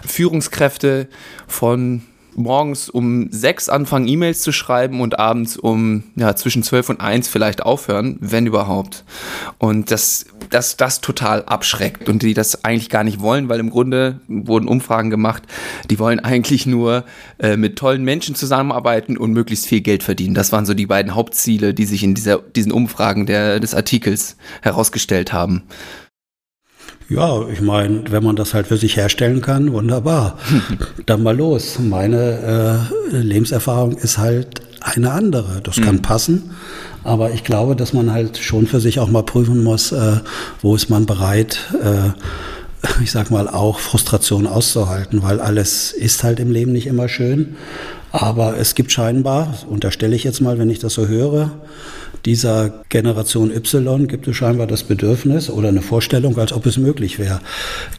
Führungskräfte 0.06 1.08
von 1.48 2.04
morgens 2.38 2.88
um 2.88 3.30
sechs 3.32 3.68
anfangen, 3.68 4.08
E-Mails 4.08 4.42
zu 4.42 4.52
schreiben 4.52 5.02
und 5.02 5.20
abends 5.20 5.58
um 5.58 6.04
ja, 6.16 6.36
zwischen 6.36 6.62
zwölf 6.62 6.88
und 6.90 7.02
eins 7.02 7.28
vielleicht 7.28 7.64
aufhören, 7.64 8.18
wenn 8.22 8.46
überhaupt. 8.46 9.04
Und 9.58 9.90
das, 9.90 10.28
das, 10.52 10.78
das 10.78 11.02
total 11.02 11.44
abschreckt 11.44 12.08
und 12.08 12.22
die 12.22 12.36
das 12.36 12.64
eigentlich 12.64 12.90
gar 12.90 13.04
nicht 13.04 13.20
wollen, 13.20 13.50
weil 13.50 13.60
im 13.60 13.72
Grunde 13.72 14.22
wurden 14.28 14.68
Umfragen 14.68 15.10
gemacht, 15.10 15.44
die 15.90 15.98
wollen 15.98 16.20
eigentlich 16.20 16.68
nur 16.68 17.06
äh, 17.40 17.58
mit 17.58 17.76
tollen 17.76 18.04
Menschen 18.04 18.36
zusammenarbeiten 18.36 19.18
und 19.18 19.34
möglichst 19.34 19.66
viel 19.66 19.82
Geld 19.82 20.04
verdienen. 20.04 20.36
Das 20.36 20.52
waren 20.52 20.68
so 20.68 20.76
die 20.76 20.86
beiden 20.86 21.16
Hauptziele, 21.16 21.74
die 21.74 21.86
sich 21.86 22.04
in 22.04 22.14
dieser, 22.14 22.38
diesen 22.38 22.72
Umfragen 22.72 23.26
der, 23.26 23.60
des 23.60 23.74
Artikels 23.74 24.38
herausgestellt 24.62 25.34
haben. 25.34 25.64
Ja, 27.10 27.48
ich 27.48 27.62
meine, 27.62 28.04
wenn 28.12 28.24
man 28.24 28.36
das 28.36 28.54
halt 28.54 28.68
für 28.68 28.76
sich 28.76 28.98
herstellen 28.98 29.42
kann, 29.42 29.72
wunderbar. 29.72 30.38
Dann 31.06 31.24
mal 31.24 31.36
los. 31.36 31.80
Meine 31.80 32.90
äh, 33.14 33.18
Lebenserfahrung 33.18 33.98
ist 33.98 34.18
halt 34.18 34.62
eine 34.82 35.12
andere. 35.12 35.62
Das 35.64 35.78
kann 35.78 35.96
mhm. 35.96 36.02
passen, 36.02 36.52
aber 37.04 37.32
ich 37.32 37.46
glaube, 37.46 37.76
dass 37.78 37.94
man 37.94 38.12
halt 38.12 38.38
schon 38.38 38.68
für 38.68 38.82
sich 38.82 39.00
auch 39.00 39.10
mal 39.10 39.24
prüfen 39.24 39.64
muss, 39.64 39.94
äh, 39.94 40.18
wo 40.62 40.76
ist 40.76 40.90
man 40.90 41.06
bereit, 41.06 41.60
äh, 41.82 42.10
ich 43.02 43.12
sag 43.12 43.32
mal, 43.32 43.48
auch 43.48 43.80
Frustration 43.80 44.46
auszuhalten, 44.46 45.24
weil 45.24 45.40
alles 45.40 45.94
ist 45.94 46.24
halt 46.24 46.40
im 46.40 46.52
Leben 46.52 46.74
nicht 46.74 46.88
immer 46.88 47.08
schön. 47.08 47.56
Aber 48.12 48.58
es 48.58 48.76
gibt 48.76 48.92
scheinbar, 48.92 49.54
unterstelle 49.70 50.16
ich 50.16 50.24
jetzt 50.24 50.42
mal, 50.42 50.58
wenn 50.58 50.70
ich 50.70 50.80
das 50.80 50.94
so 50.94 51.08
höre, 51.08 51.52
dieser 52.28 52.84
Generation 52.90 53.52
Y 53.52 54.06
gibt 54.10 54.28
es 54.28 54.36
scheinbar 54.36 54.68
das 54.68 54.84
Bedürfnis 54.84 55.50
oder 55.50 55.70
eine 55.70 55.82
Vorstellung, 55.82 56.38
als 56.38 56.52
ob 56.52 56.66
es 56.66 56.78
möglich 56.78 57.20
wäre, 57.20 57.40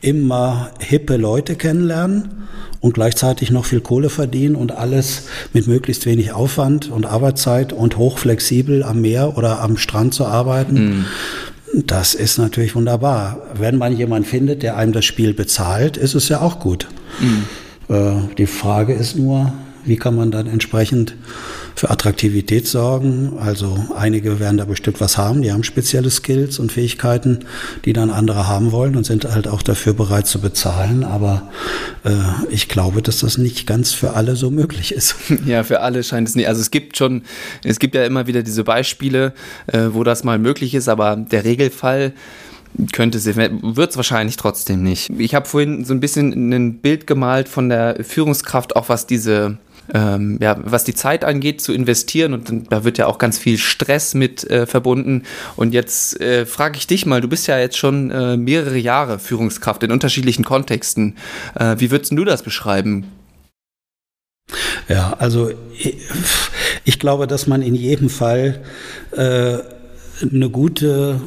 immer 0.02 0.70
hippe 0.80 1.16
Leute 1.16 1.54
kennenlernen 1.54 2.28
und 2.80 2.92
gleichzeitig 2.92 3.50
noch 3.50 3.64
viel 3.64 3.80
Kohle 3.80 4.10
verdienen 4.10 4.54
und 4.54 4.70
alles 4.72 5.28
mit 5.54 5.66
möglichst 5.66 6.04
wenig 6.04 6.32
Aufwand 6.32 6.90
und 6.90 7.06
Arbeitszeit 7.06 7.72
und 7.72 7.96
hochflexibel 7.96 8.82
am 8.82 9.00
Meer 9.00 9.38
oder 9.38 9.60
am 9.62 9.78
Strand 9.78 10.12
zu 10.12 10.26
arbeiten. 10.26 10.74
Mhm. 10.74 11.04
Das 11.86 12.14
ist 12.14 12.36
natürlich 12.36 12.74
wunderbar. 12.74 13.46
Wenn 13.54 13.78
man 13.78 13.96
jemanden 13.96 14.28
findet, 14.28 14.62
der 14.62 14.76
einem 14.76 14.92
das 14.92 15.06
Spiel 15.06 15.32
bezahlt, 15.32 15.96
ist 15.96 16.14
es 16.14 16.28
ja 16.28 16.42
auch 16.42 16.60
gut. 16.60 16.86
Mhm. 17.20 17.94
Äh, 17.94 18.34
die 18.36 18.46
Frage 18.46 18.92
ist 18.92 19.16
nur, 19.16 19.54
wie 19.86 19.96
kann 19.96 20.14
man 20.14 20.30
dann 20.30 20.46
entsprechend 20.48 21.16
für 21.78 21.90
Attraktivität 21.90 22.66
sorgen. 22.66 23.38
Also 23.38 23.86
einige 23.96 24.40
werden 24.40 24.56
da 24.56 24.64
bestimmt 24.64 25.00
was 25.00 25.16
haben, 25.16 25.42
die 25.42 25.52
haben 25.52 25.62
spezielle 25.62 26.10
Skills 26.10 26.58
und 26.58 26.72
Fähigkeiten, 26.72 27.40
die 27.84 27.92
dann 27.92 28.10
andere 28.10 28.48
haben 28.48 28.72
wollen 28.72 28.96
und 28.96 29.04
sind 29.04 29.24
halt 29.24 29.46
auch 29.46 29.62
dafür 29.62 29.92
bereit 29.92 30.26
zu 30.26 30.40
bezahlen. 30.40 31.04
Aber 31.04 31.48
äh, 32.04 32.10
ich 32.50 32.68
glaube, 32.68 33.00
dass 33.00 33.20
das 33.20 33.38
nicht 33.38 33.66
ganz 33.66 33.92
für 33.92 34.14
alle 34.14 34.34
so 34.34 34.50
möglich 34.50 34.92
ist. 34.92 35.14
Ja, 35.46 35.62
für 35.62 35.80
alle 35.80 36.02
scheint 36.02 36.28
es 36.28 36.34
nicht. 36.34 36.48
Also 36.48 36.60
es 36.60 36.70
gibt 36.70 36.96
schon, 36.96 37.22
es 37.64 37.78
gibt 37.78 37.94
ja 37.94 38.04
immer 38.04 38.26
wieder 38.26 38.42
diese 38.42 38.64
Beispiele, 38.64 39.32
äh, 39.68 39.86
wo 39.92 40.02
das 40.02 40.24
mal 40.24 40.38
möglich 40.38 40.74
ist, 40.74 40.88
aber 40.88 41.16
der 41.16 41.44
Regelfall 41.44 42.12
könnte 42.92 43.18
sie, 43.18 43.36
wird 43.36 43.90
es 43.90 43.96
wahrscheinlich 43.96 44.36
trotzdem 44.36 44.82
nicht. 44.82 45.10
Ich 45.16 45.34
habe 45.34 45.46
vorhin 45.46 45.84
so 45.84 45.94
ein 45.94 46.00
bisschen 46.00 46.52
ein 46.52 46.80
Bild 46.80 47.06
gemalt 47.06 47.48
von 47.48 47.68
der 47.68 48.04
Führungskraft, 48.04 48.76
auch 48.76 48.88
was 48.88 49.06
diese 49.06 49.58
ähm, 49.94 50.38
ja, 50.40 50.56
was 50.62 50.84
die 50.84 50.94
Zeit 50.94 51.24
angeht, 51.24 51.60
zu 51.60 51.72
investieren. 51.72 52.34
Und 52.34 52.70
da 52.70 52.84
wird 52.84 52.98
ja 52.98 53.06
auch 53.06 53.18
ganz 53.18 53.38
viel 53.38 53.58
Stress 53.58 54.14
mit 54.14 54.48
äh, 54.50 54.66
verbunden. 54.66 55.24
Und 55.56 55.72
jetzt 55.72 56.20
äh, 56.20 56.46
frage 56.46 56.78
ich 56.78 56.86
dich 56.86 57.06
mal, 57.06 57.20
du 57.20 57.28
bist 57.28 57.46
ja 57.46 57.58
jetzt 57.58 57.76
schon 57.76 58.10
äh, 58.10 58.36
mehrere 58.36 58.78
Jahre 58.78 59.18
Führungskraft 59.18 59.82
in 59.82 59.92
unterschiedlichen 59.92 60.44
Kontexten. 60.44 61.16
Äh, 61.54 61.76
wie 61.78 61.90
würdest 61.90 62.12
du 62.12 62.24
das 62.24 62.42
beschreiben? 62.42 63.06
Ja, 64.88 65.14
also 65.18 65.50
ich, 65.78 65.96
ich 66.84 66.98
glaube, 66.98 67.26
dass 67.26 67.46
man 67.46 67.62
in 67.62 67.74
jedem 67.74 68.08
Fall 68.08 68.62
äh, 69.12 69.58
eine 70.22 70.50
gute 70.50 71.20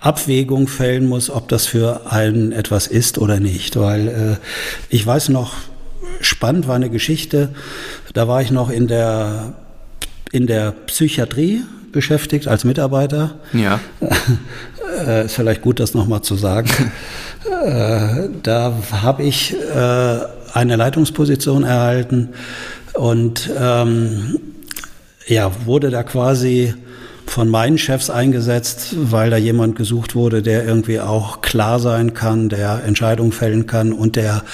Abwägung 0.00 0.68
fällen 0.68 1.06
muss, 1.06 1.30
ob 1.30 1.48
das 1.48 1.66
für 1.66 2.12
einen 2.12 2.52
etwas 2.52 2.86
ist 2.86 3.18
oder 3.18 3.40
nicht. 3.40 3.76
Weil 3.76 4.08
äh, 4.08 4.36
ich 4.90 5.06
weiß 5.06 5.30
noch, 5.30 5.54
spannend 6.24 6.68
war 6.68 6.76
eine 6.76 6.90
Geschichte, 6.90 7.50
da 8.12 8.28
war 8.28 8.42
ich 8.42 8.50
noch 8.50 8.70
in 8.70 8.88
der, 8.88 9.54
in 10.32 10.46
der 10.46 10.72
Psychiatrie 10.86 11.62
beschäftigt 11.92 12.48
als 12.48 12.64
Mitarbeiter. 12.64 13.36
Ja. 13.52 13.80
äh, 15.06 15.26
ist 15.26 15.34
vielleicht 15.34 15.62
gut, 15.62 15.80
das 15.80 15.94
nochmal 15.94 16.22
zu 16.22 16.34
sagen. 16.34 16.68
äh, 17.64 18.28
da 18.42 18.74
habe 18.90 19.22
ich 19.22 19.54
äh, 19.54 20.18
eine 20.52 20.76
Leitungsposition 20.76 21.64
erhalten 21.64 22.30
und 22.94 23.50
ähm, 23.58 24.38
ja, 25.26 25.50
wurde 25.64 25.90
da 25.90 26.02
quasi 26.02 26.74
von 27.26 27.48
meinen 27.48 27.78
Chefs 27.78 28.10
eingesetzt, 28.10 28.94
weil 28.96 29.30
da 29.30 29.36
jemand 29.36 29.76
gesucht 29.76 30.14
wurde, 30.14 30.42
der 30.42 30.64
irgendwie 30.64 31.00
auch 31.00 31.40
klar 31.40 31.80
sein 31.80 32.14
kann, 32.14 32.48
der 32.48 32.82
Entscheidungen 32.84 33.32
fällen 33.32 33.66
kann 33.66 33.92
und 33.92 34.16
der 34.16 34.44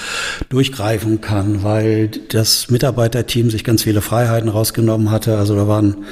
durchgreifen 0.49 1.21
kann, 1.21 1.63
weil 1.63 2.09
das 2.29 2.69
Mitarbeiterteam 2.69 3.49
sich 3.49 3.63
ganz 3.63 3.83
viele 3.83 4.01
Freiheiten 4.01 4.49
rausgenommen 4.49 5.11
hatte. 5.11 5.37
Also 5.37 5.55
da 5.55 5.67
waren 5.67 6.05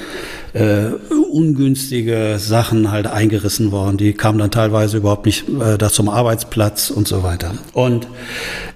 äh, 0.53 0.88
ungünstige 1.29 2.38
Sachen 2.39 2.91
halt 2.91 3.08
eingerissen 3.08 3.72
worden. 3.72 3.98
Die 3.98 4.13
kamen 4.13 4.39
dann 4.39 4.51
teilweise 4.51 4.98
überhaupt 4.98 5.25
nicht 5.25 5.48
äh, 5.50 5.77
da 5.77 5.89
zum 5.89 6.10
Arbeitsplatz 6.10 6.89
und 6.89 7.08
so 7.08 7.24
weiter. 7.24 7.53
Und 7.74 8.08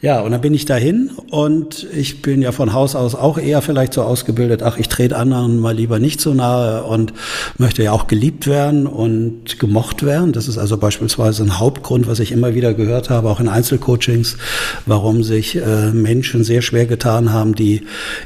ja, 0.02 0.20
und 0.20 0.32
dann 0.32 0.42
bin 0.42 0.54
ich 0.54 0.66
dahin 0.66 1.12
und 1.30 1.88
ich 1.96 2.22
bin 2.22 2.42
ja 2.42 2.52
von 2.52 2.74
Haus 2.74 2.94
aus 2.94 3.16
auch 3.16 3.38
eher 3.38 3.62
vielleicht 3.62 3.94
so 3.94 4.02
ausgebildet, 4.02 4.62
ach, 4.62 4.78
ich 4.78 4.90
trete 4.90 5.16
anderen 5.16 5.60
mal 5.60 5.74
lieber 5.74 5.98
nicht 5.98 6.20
so 6.20 6.34
nahe 6.34 6.84
und 6.84 7.14
möchte 7.58 7.84
ja 7.84 7.94
auch 7.94 8.08
geliebt 8.08 8.46
werden 8.46 8.86
und 8.86 9.60
gemocht 9.60 10.04
werden. 10.04 10.34
Das 10.34 10.50
ist 10.50 10.58
also 10.58 10.78
beispielsweise 10.78 11.44
ein 11.44 11.58
Hauptgrund, 11.58 12.06
was 12.06 12.20
ich 12.20 12.34
immer 12.34 12.54
wieder 12.54 12.74
gehört 12.74 13.10
habe, 13.10 13.30
auch 13.30 13.40
in 13.40 13.48
Einzelcoachings, 13.48 14.38
warum 14.86 15.24
sich 15.24 15.56
äh, 15.56 15.92
Menschen 15.92 16.44
sehr 16.44 16.62
schwer 16.62 16.86
getan 16.86 17.32
haben, 17.32 17.56
die 17.56 17.84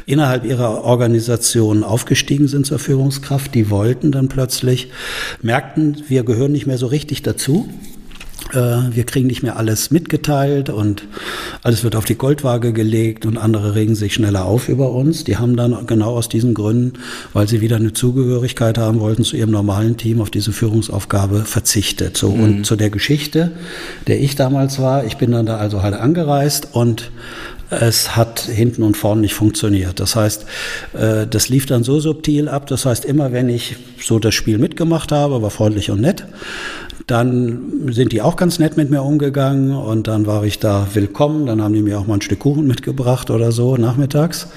innerhalb 0.08 0.46
ihrer 0.46 0.84
Organisation 0.84 1.84
aufgestiegen 1.84 2.48
sind 2.48 2.66
zur 2.66 2.80
Führungskraft, 2.80 3.37
die 3.44 3.70
wollten 3.70 4.12
dann 4.12 4.28
plötzlich, 4.28 4.92
merkten, 5.42 6.04
wir 6.08 6.24
gehören 6.24 6.52
nicht 6.52 6.68
mehr 6.68 6.78
so 6.78 6.88
richtig 6.88 7.22
dazu 7.24 7.70
äh, 8.54 8.96
wir 8.96 9.04
kriegen 9.06 9.28
nicht 9.28 9.44
mehr 9.44 9.58
alles 9.58 9.92
mitgeteilt 9.92 10.70
und 10.70 11.04
alles 11.64 11.84
wird 11.84 11.96
auf 11.96 12.06
die 12.06 12.16
Goldwaage 12.16 12.72
gelegt 12.74 13.26
und 13.26 13.38
andere 13.38 13.76
regen 13.76 13.96
sich 13.96 14.14
schneller 14.14 14.46
auf 14.46 14.70
über 14.70 14.92
uns. 14.92 15.24
Die 15.24 15.38
haben 15.38 15.56
dann 15.58 15.86
genau 15.86 16.16
aus 16.16 16.30
diesen 16.30 16.54
Gründen, 16.54 16.94
weil 17.34 17.48
sie 17.48 17.62
wieder 17.62 17.76
eine 17.76 17.94
Zugehörigkeit 17.94 18.78
haben 18.78 19.00
wollten 19.00 19.24
zu 19.24 19.36
ihrem 19.36 19.52
normalen 19.52 19.98
Team, 19.98 20.22
auf 20.22 20.30
diese 20.30 20.54
Führungsaufgabe 20.54 21.46
verzichtet. 21.46 22.18
So 22.18 22.32
mhm. 22.32 22.44
und 22.44 22.66
zu 22.66 22.76
der 22.76 22.90
Geschichte, 22.90 23.52
der 24.08 24.20
ich 24.20 24.36
damals 24.36 24.80
war, 24.80 25.06
ich 25.06 25.18
bin 25.18 25.32
dann 25.32 25.46
da 25.46 25.58
also 25.58 25.82
halt 25.82 25.96
angereist 25.96 26.70
und 26.74 27.12
es 27.70 28.16
hat 28.16 28.40
hinten 28.40 28.84
und 28.84 28.96
vorne 28.96 29.22
nicht 29.22 29.34
funktioniert. 29.34 30.00
Das 30.00 30.16
heißt, 30.16 30.46
äh, 30.94 31.28
das 31.28 31.50
lief 31.50 31.66
dann 31.66 31.84
so 31.84 32.00
subtil 32.00 32.48
ab. 32.48 32.68
Das 32.68 32.86
heißt, 32.86 33.06
immer 33.06 33.32
wenn 33.32 33.50
ich 33.50 33.76
so 34.00 34.20
das 34.20 34.34
Spiel 34.36 34.58
mitgemacht 34.58 35.12
habe, 35.12 35.42
war 35.42 35.50
freundlich 35.50 35.92
und 35.92 36.02
nett, 36.02 36.26
dann 37.08 37.90
sind 37.92 38.12
die 38.12 38.22
auch 38.22 38.36
ganz 38.36 38.60
nett 38.60 38.76
mit 38.76 38.90
mir 38.90 39.02
umgegangen 39.02 39.74
und 39.76 40.08
dann 40.08 40.26
war 40.26 40.44
ich 40.44 40.60
da 40.60 40.88
willkommen. 40.94 41.46
Dann 41.46 41.62
haben 41.62 41.74
die 41.74 41.82
mir 41.82 42.00
auch 42.00 42.08
mal 42.08 42.16
ein 42.16 42.22
Stück 42.22 42.40
Kuchen 42.40 42.68
mitgebracht 42.68 43.30
oder 43.30 43.52
so 43.52 43.78
nachmittags. 43.78 44.48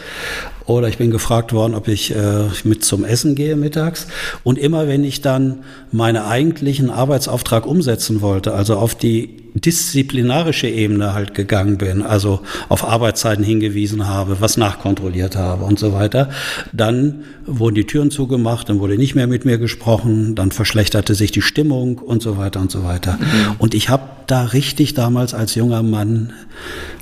Oder 0.71 0.87
ich 0.87 0.99
bin 0.99 1.11
gefragt 1.11 1.53
worden, 1.53 1.75
ob 1.75 1.89
ich 1.89 2.15
äh, 2.15 2.45
mit 2.63 2.85
zum 2.85 3.05
Essen 3.05 3.35
gehe 3.35 3.57
mittags. 3.57 4.07
Und 4.45 4.57
immer 4.57 4.87
wenn 4.87 5.03
ich 5.03 5.21
dann 5.21 5.65
meinen 5.91 6.23
eigentlichen 6.23 6.91
Arbeitsauftrag 6.91 7.67
umsetzen 7.67 8.21
wollte, 8.21 8.55
also 8.55 8.77
auf 8.77 8.95
die 8.95 9.37
disziplinarische 9.55 10.69
Ebene 10.69 11.13
halt 11.13 11.35
gegangen 11.35 11.77
bin, 11.77 12.03
also 12.03 12.43
auf 12.69 12.85
Arbeitszeiten 12.85 13.43
hingewiesen 13.43 14.07
habe, 14.07 14.41
was 14.41 14.57
nachkontrolliert 14.57 15.35
habe 15.35 15.65
und 15.65 15.81
so 15.81 15.93
weiter, 15.93 16.31
dann 16.73 17.25
wurden 17.47 17.75
die 17.75 17.87
Türen 17.87 18.13
zugemacht, 18.13 18.69
dann 18.69 18.79
wurde 18.79 18.97
nicht 18.97 19.17
mehr 19.17 19.27
mit 19.27 19.45
mir 19.45 19.59
gesprochen, 19.59 20.37
dann 20.37 20.53
verschlechterte 20.53 21.17
sich 21.17 21.33
die 21.33 21.43
Stimmung 21.43 21.99
und 21.99 22.23
so 22.23 22.39
weiter 22.39 22.61
und 22.61 22.71
so 22.71 22.85
weiter. 22.85 23.19
Mhm. 23.19 23.57
Und 23.59 23.75
ich 23.75 23.89
habe 23.89 24.05
da 24.29 24.45
richtig 24.45 24.95
damals 24.95 25.35
als 25.35 25.57
junger 25.57 25.83
Mann, 25.83 26.33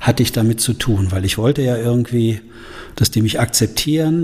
hatte 0.00 0.22
ich 0.22 0.32
damit 0.32 0.62
zu 0.62 0.72
tun, 0.72 1.08
weil 1.10 1.26
ich 1.26 1.36
wollte 1.36 1.60
ja 1.60 1.76
irgendwie 1.76 2.40
dass 2.98 3.12
die 3.12 3.22
mich 3.22 3.38
akzeptieren 3.38 3.57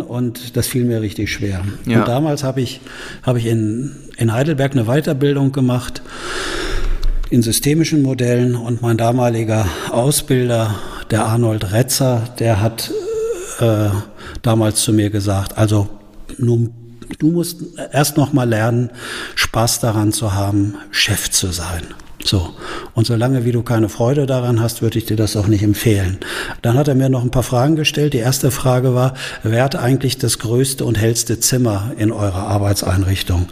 und 0.00 0.56
das 0.56 0.66
fiel 0.66 0.84
mir 0.84 1.00
richtig 1.00 1.32
schwer. 1.32 1.64
Ja. 1.86 2.00
Und 2.00 2.08
damals 2.08 2.44
habe 2.44 2.60
ich, 2.60 2.80
hab 3.22 3.36
ich 3.36 3.46
in, 3.46 3.92
in 4.16 4.32
Heidelberg 4.32 4.72
eine 4.72 4.84
Weiterbildung 4.84 5.52
gemacht 5.52 6.02
in 7.30 7.42
systemischen 7.42 8.02
Modellen 8.02 8.54
und 8.54 8.82
mein 8.82 8.96
damaliger 8.96 9.66
Ausbilder, 9.90 10.76
der 11.10 11.26
Arnold 11.26 11.72
Retzer, 11.72 12.22
der 12.38 12.60
hat 12.60 12.90
äh, 13.60 13.88
damals 14.42 14.82
zu 14.82 14.92
mir 14.92 15.10
gesagt, 15.10 15.58
also 15.58 15.88
nun, 16.38 16.72
du 17.18 17.30
musst 17.30 17.62
erst 17.92 18.16
noch 18.16 18.32
mal 18.32 18.48
lernen, 18.48 18.90
Spaß 19.34 19.80
daran 19.80 20.12
zu 20.12 20.34
haben, 20.34 20.76
Chef 20.90 21.30
zu 21.30 21.48
sein. 21.48 21.82
So. 22.24 22.54
Und 22.94 23.06
solange 23.06 23.44
wie 23.44 23.52
du 23.52 23.62
keine 23.62 23.90
Freude 23.90 24.24
daran 24.24 24.60
hast, 24.60 24.80
würde 24.80 24.98
ich 24.98 25.04
dir 25.04 25.16
das 25.16 25.36
auch 25.36 25.46
nicht 25.46 25.62
empfehlen. 25.62 26.18
Dann 26.62 26.76
hat 26.76 26.88
er 26.88 26.94
mir 26.94 27.10
noch 27.10 27.22
ein 27.22 27.30
paar 27.30 27.42
Fragen 27.42 27.76
gestellt. 27.76 28.14
Die 28.14 28.18
erste 28.18 28.50
Frage 28.50 28.94
war, 28.94 29.14
wer 29.42 29.62
hat 29.62 29.76
eigentlich 29.76 30.16
das 30.16 30.38
größte 30.38 30.86
und 30.86 30.96
hellste 30.96 31.38
Zimmer 31.38 31.92
in 31.98 32.10
eurer 32.10 32.46
Arbeitseinrichtung? 32.46 33.48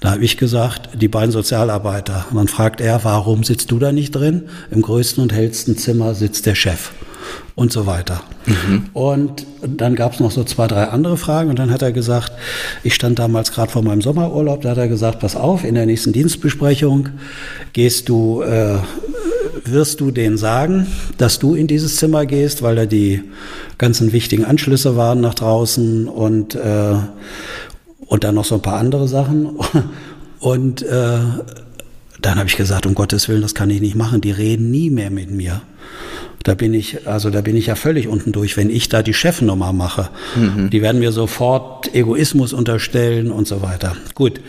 Da 0.00 0.10
habe 0.10 0.24
ich 0.24 0.36
gesagt, 0.36 1.00
die 1.00 1.08
beiden 1.08 1.30
Sozialarbeiter. 1.30 2.26
Und 2.30 2.36
dann 2.36 2.48
fragt 2.48 2.80
er, 2.80 3.04
warum 3.04 3.44
sitzt 3.44 3.70
du 3.70 3.78
da 3.78 3.92
nicht 3.92 4.10
drin? 4.12 4.48
Im 4.72 4.82
größten 4.82 5.22
und 5.22 5.32
hellsten 5.32 5.78
Zimmer 5.78 6.14
sitzt 6.14 6.46
der 6.46 6.56
Chef 6.56 6.90
und 7.54 7.72
so 7.72 7.86
weiter. 7.86 8.22
Mhm. 8.46 8.86
Und 8.92 9.46
dann 9.62 9.94
gab 9.94 10.14
es 10.14 10.20
noch 10.20 10.30
so 10.30 10.44
zwei, 10.44 10.66
drei 10.66 10.84
andere 10.84 11.16
Fragen 11.16 11.50
und 11.50 11.58
dann 11.58 11.70
hat 11.70 11.82
er 11.82 11.92
gesagt, 11.92 12.32
ich 12.82 12.94
stand 12.94 13.18
damals 13.18 13.52
gerade 13.52 13.70
vor 13.70 13.82
meinem 13.82 14.02
Sommerurlaub, 14.02 14.62
da 14.62 14.70
hat 14.70 14.78
er 14.78 14.88
gesagt, 14.88 15.20
pass 15.20 15.36
auf, 15.36 15.64
in 15.64 15.74
der 15.74 15.86
nächsten 15.86 16.12
Dienstbesprechung 16.12 17.08
gehst 17.72 18.08
du, 18.08 18.42
äh, 18.42 18.76
wirst 19.64 20.00
du 20.00 20.10
denen 20.10 20.36
sagen, 20.36 20.86
dass 21.18 21.38
du 21.38 21.54
in 21.54 21.66
dieses 21.66 21.96
Zimmer 21.96 22.26
gehst, 22.26 22.62
weil 22.62 22.76
da 22.76 22.86
die 22.86 23.22
ganzen 23.78 24.12
wichtigen 24.12 24.44
Anschlüsse 24.44 24.96
waren 24.96 25.20
nach 25.20 25.34
draußen 25.34 26.08
und, 26.08 26.54
äh, 26.54 26.94
und 28.06 28.24
dann 28.24 28.34
noch 28.34 28.44
so 28.44 28.56
ein 28.56 28.62
paar 28.62 28.78
andere 28.78 29.08
Sachen. 29.08 29.58
Und 30.38 30.82
äh, 30.82 31.18
dann 32.20 32.38
habe 32.38 32.48
ich 32.48 32.56
gesagt, 32.56 32.86
um 32.86 32.94
Gottes 32.94 33.28
Willen, 33.28 33.42
das 33.42 33.54
kann 33.54 33.70
ich 33.70 33.80
nicht 33.80 33.96
machen. 33.96 34.20
Die 34.20 34.30
reden 34.30 34.70
nie 34.70 34.90
mehr 34.90 35.10
mit 35.10 35.30
mir. 35.30 35.62
Da 36.46 36.54
bin 36.54 36.74
ich, 36.74 37.08
also 37.08 37.30
da 37.30 37.40
bin 37.40 37.56
ich 37.56 37.66
ja 37.66 37.74
völlig 37.74 38.06
unten 38.06 38.30
durch, 38.30 38.56
wenn 38.56 38.70
ich 38.70 38.88
da 38.88 39.02
die 39.02 39.14
Chefnummer 39.14 39.72
mache. 39.72 40.10
Mhm. 40.36 40.70
Die 40.70 40.80
werden 40.80 41.00
mir 41.00 41.10
sofort 41.10 41.92
Egoismus 41.92 42.52
unterstellen 42.52 43.32
und 43.32 43.48
so 43.48 43.62
weiter. 43.62 43.96
Gut, 44.14 44.40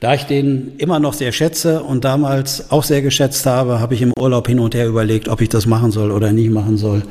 da 0.00 0.12
ich 0.12 0.24
den 0.24 0.72
immer 0.76 0.98
noch 0.98 1.14
sehr 1.14 1.32
schätze 1.32 1.82
und 1.82 2.04
damals 2.04 2.70
auch 2.70 2.84
sehr 2.84 3.00
geschätzt 3.00 3.46
habe, 3.46 3.80
habe 3.80 3.94
ich 3.94 4.02
im 4.02 4.12
Urlaub 4.18 4.48
hin 4.48 4.60
und 4.60 4.74
her 4.74 4.86
überlegt, 4.86 5.30
ob 5.30 5.40
ich 5.40 5.48
das 5.48 5.64
machen 5.64 5.92
soll 5.92 6.10
oder 6.10 6.30
nicht 6.30 6.50
machen 6.50 6.76
soll. 6.76 7.04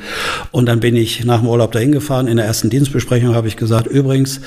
Und 0.51 0.67
dann 0.67 0.79
bin 0.79 0.95
ich 0.95 1.25
nach 1.25 1.39
dem 1.39 1.49
Urlaub 1.49 1.71
dahin 1.71 1.91
gefahren. 1.91 2.27
In 2.27 2.37
der 2.37 2.45
ersten 2.45 2.69
Dienstbesprechung 2.69 3.33
habe 3.33 3.47
ich 3.47 3.57
gesagt, 3.57 3.87
übrigens, 3.87 4.41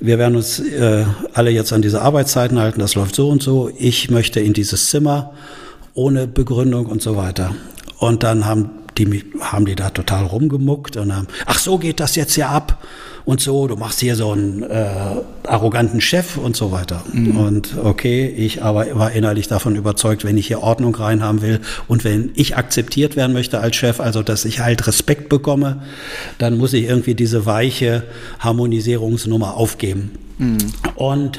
wir 0.00 0.16
werden 0.16 0.34
uns 0.34 0.60
äh, 0.60 1.04
alle 1.34 1.50
jetzt 1.50 1.74
an 1.74 1.82
diese 1.82 2.00
Arbeitszeiten 2.00 2.58
halten, 2.58 2.80
das 2.80 2.94
läuft 2.94 3.14
so 3.14 3.28
und 3.28 3.42
so. 3.42 3.70
Ich 3.76 4.10
möchte 4.10 4.40
in 4.40 4.54
dieses 4.54 4.88
Zimmer 4.88 5.34
ohne 5.92 6.26
Begründung 6.26 6.86
und 6.86 7.02
so 7.02 7.18
weiter. 7.18 7.54
Und 7.98 8.22
dann 8.22 8.46
haben 8.46 8.70
die 8.98 9.24
haben 9.40 9.66
die 9.66 9.74
da 9.74 9.90
total 9.90 10.26
rumgemuckt 10.26 10.96
und 10.96 11.14
haben, 11.14 11.28
ach 11.46 11.58
so 11.58 11.78
geht 11.78 12.00
das 12.00 12.16
jetzt 12.16 12.36
ja 12.36 12.50
ab 12.50 12.78
und 13.24 13.40
so, 13.40 13.68
du 13.68 13.76
machst 13.76 14.00
hier 14.00 14.16
so 14.16 14.32
einen 14.32 14.62
äh, 14.64 14.86
arroganten 15.44 16.00
Chef 16.00 16.36
und 16.36 16.56
so 16.56 16.72
weiter. 16.72 17.04
Mhm. 17.12 17.36
Und 17.36 17.78
okay, 17.82 18.26
ich 18.26 18.62
aber 18.62 18.98
war 18.98 19.12
innerlich 19.12 19.46
davon 19.46 19.76
überzeugt, 19.76 20.24
wenn 20.24 20.36
ich 20.36 20.48
hier 20.48 20.60
Ordnung 20.60 20.94
reinhaben 20.94 21.40
will 21.40 21.60
und 21.86 22.04
wenn 22.04 22.30
ich 22.34 22.56
akzeptiert 22.56 23.14
werden 23.14 23.32
möchte 23.32 23.60
als 23.60 23.76
Chef, 23.76 24.00
also 24.00 24.22
dass 24.22 24.44
ich 24.44 24.60
halt 24.60 24.86
Respekt 24.86 25.28
bekomme, 25.28 25.82
dann 26.38 26.58
muss 26.58 26.72
ich 26.72 26.84
irgendwie 26.84 27.14
diese 27.14 27.46
weiche 27.46 28.02
Harmonisierungsnummer 28.40 29.56
aufgeben. 29.56 30.10
Mhm. 30.38 30.58
Und, 30.96 31.38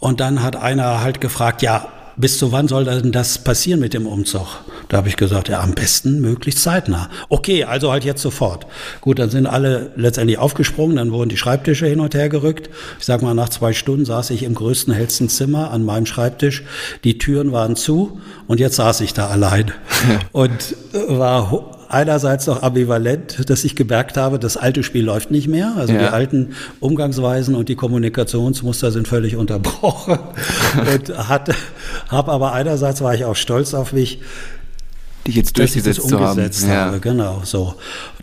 und 0.00 0.20
dann 0.20 0.42
hat 0.42 0.56
einer 0.56 1.00
halt 1.00 1.20
gefragt, 1.22 1.62
ja, 1.62 1.88
bis 2.16 2.38
zu 2.38 2.52
wann 2.52 2.68
soll 2.68 2.84
denn 2.84 3.10
das 3.10 3.38
passieren 3.42 3.80
mit 3.80 3.94
dem 3.94 4.06
Umzug? 4.06 4.46
Da 4.88 4.98
habe 4.98 5.08
ich 5.08 5.16
gesagt, 5.16 5.48
ja, 5.48 5.60
am 5.60 5.74
besten 5.74 6.20
möglichst 6.20 6.62
zeitnah. 6.62 7.08
Okay, 7.28 7.64
also 7.64 7.90
halt 7.90 8.04
jetzt 8.04 8.22
sofort. 8.22 8.66
Gut, 9.00 9.18
dann 9.18 9.30
sind 9.30 9.46
alle 9.46 9.92
letztendlich 9.96 10.38
aufgesprungen, 10.38 10.96
dann 10.96 11.12
wurden 11.12 11.28
die 11.28 11.36
Schreibtische 11.36 11.86
hin 11.86 12.00
und 12.00 12.14
her 12.14 12.28
gerückt. 12.28 12.70
Ich 12.98 13.06
sag 13.06 13.22
mal, 13.22 13.34
nach 13.34 13.48
zwei 13.48 13.72
Stunden 13.72 14.04
saß 14.04 14.30
ich 14.30 14.42
im 14.42 14.54
größten, 14.54 14.92
hellsten 14.92 15.28
Zimmer 15.28 15.70
an 15.70 15.84
meinem 15.84 16.06
Schreibtisch. 16.06 16.64
Die 17.04 17.18
Türen 17.18 17.52
waren 17.52 17.76
zu 17.76 18.20
und 18.46 18.60
jetzt 18.60 18.76
saß 18.76 19.00
ich 19.00 19.14
da 19.14 19.28
allein 19.28 19.72
und 20.32 20.76
war 21.08 21.74
einerseits 21.88 22.46
noch 22.46 22.62
ambivalent, 22.62 23.48
dass 23.48 23.64
ich 23.64 23.76
gemerkt 23.76 24.16
habe, 24.16 24.38
das 24.38 24.56
alte 24.56 24.82
Spiel 24.82 25.04
läuft 25.04 25.30
nicht 25.30 25.48
mehr. 25.48 25.74
Also 25.76 25.92
ja. 25.92 26.00
die 26.00 26.06
alten 26.06 26.54
Umgangsweisen 26.80 27.54
und 27.54 27.68
die 27.68 27.76
Kommunikationsmuster 27.76 28.90
sind 28.90 29.08
völlig 29.08 29.36
unterbrochen. 29.36 30.18
und 30.78 31.28
hatte, 31.28 31.54
habe 32.08 32.32
aber 32.32 32.52
einerseits 32.52 33.00
war 33.00 33.14
ich 33.14 33.24
auch 33.24 33.36
stolz 33.36 33.74
auf 33.74 33.92
mich, 33.92 34.20
die 35.26 35.32
jetzt 35.32 35.58
durchgesetzt 35.58 35.98
dass 35.98 36.04
ich 36.04 36.10
das 36.10 36.20
umgesetzt 36.20 36.68
habe. 36.68 36.92
Ja. 36.92 36.98
Genau, 36.98 37.40
so. 37.44 37.74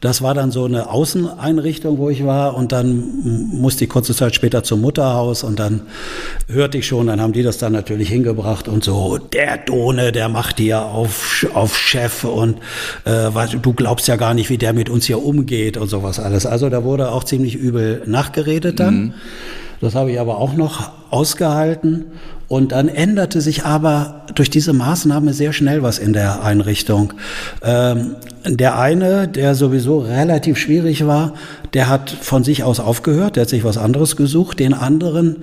Das 0.02 0.22
war 0.22 0.34
dann 0.34 0.52
so 0.52 0.66
eine 0.66 0.90
Außeneinrichtung, 0.90 1.98
wo 1.98 2.10
ich 2.10 2.26
war 2.26 2.56
und 2.56 2.72
dann 2.72 3.04
musste 3.52 3.84
ich 3.84 3.90
kurze 3.90 4.16
Zeit 4.16 4.36
später 4.36 4.64
zum 4.64 4.82
Mutterhaus 4.82 5.44
und 5.44 5.60
dann 5.60 5.82
hörte 6.48 6.78
ich 6.78 6.88
schon, 6.88 7.08
dann 7.08 7.22
haben 7.22 7.34
die 7.34 7.44
das 7.44 7.58
dann 7.58 7.74
natürlich 7.74 8.10
hingebracht 8.10 8.68
und 8.68 8.84
so, 8.84 9.18
der 9.18 9.58
Done, 9.58 10.12
der 10.12 10.30
macht 10.30 10.60
hier 10.60 10.82
auf, 10.82 11.46
auf 11.54 11.78
Chef 11.78 12.24
und 12.24 12.58
äh, 13.06 13.30
du 13.62 13.74
glaubst 13.74 14.08
ja 14.08 14.16
gar 14.16 14.34
nicht, 14.34 14.50
wie 14.50 14.58
der 14.58 14.74
mit 14.74 14.90
uns 14.90 15.06
hier 15.06 15.24
umgeht 15.24 15.78
und 15.78 15.88
sowas 15.88 16.20
alles. 16.20 16.46
Also 16.46 16.70
da 16.70 16.84
wurde 16.84 17.12
auch 17.12 17.24
ziemlich 17.24 17.56
übel 17.56 18.02
nachgeredet 18.06 18.80
dann. 18.80 18.96
Mhm. 18.96 19.14
Das 19.82 19.96
habe 19.96 20.12
ich 20.12 20.20
aber 20.20 20.38
auch 20.38 20.54
noch 20.54 20.92
ausgehalten. 21.10 22.06
Und 22.48 22.72
dann 22.74 22.88
änderte 22.88 23.42
sich 23.42 23.66
aber 23.66 24.26
durch 24.36 24.50
diese 24.50 24.74
Maßnahme 24.74 25.34
sehr 25.34 25.54
schnell 25.54 25.84
was 25.84 26.00
in 26.00 26.14
der 26.14 26.44
Einrichtung. 26.44 27.14
Ähm, 27.64 28.16
der 28.46 28.78
eine, 28.78 29.28
der 29.28 29.56
sowieso 29.56 30.00
relativ 30.00 30.58
schwierig 30.58 31.08
war, 31.08 31.34
der 31.74 31.90
hat 31.90 32.10
von 32.10 32.44
sich 32.44 32.64
aus 32.64 32.80
aufgehört, 32.80 33.38
der 33.38 33.44
hat 33.44 33.50
sich 33.50 33.64
was 33.64 33.78
anderes 33.78 34.16
gesucht. 34.18 34.60
Den 34.60 34.74
anderen, 34.74 35.38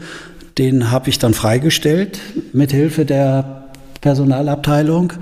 den 0.59 0.91
habe 0.91 1.09
ich 1.09 1.19
dann 1.19 1.35
freigestellt 1.35 2.21
mit 2.53 2.73
Hilfe 2.73 3.05
der 3.05 3.65
Personalabteilung. 4.01 5.15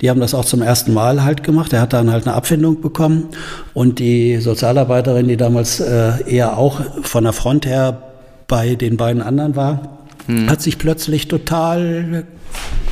Die 0.00 0.10
haben 0.10 0.20
das 0.20 0.34
auch 0.34 0.44
zum 0.44 0.62
ersten 0.62 0.92
Mal 0.94 1.22
halt 1.22 1.44
gemacht. 1.44 1.72
Er 1.72 1.82
hat 1.82 1.92
dann 1.92 2.10
halt 2.10 2.26
eine 2.26 2.34
Abfindung 2.34 2.80
bekommen. 2.80 3.28
Und 3.74 3.98
die 3.98 4.38
Sozialarbeiterin, 4.38 5.28
die 5.28 5.36
damals 5.36 5.78
äh, 5.78 6.12
eher 6.26 6.58
auch 6.58 6.80
von 7.02 7.24
der 7.24 7.32
Front 7.32 7.66
her 7.66 8.13
bei 8.54 8.76
den 8.76 8.96
beiden 8.96 9.20
anderen 9.20 9.56
war, 9.56 9.98
hm. 10.26 10.48
hat 10.48 10.62
sich 10.62 10.78
plötzlich 10.78 11.26
total 11.26 12.24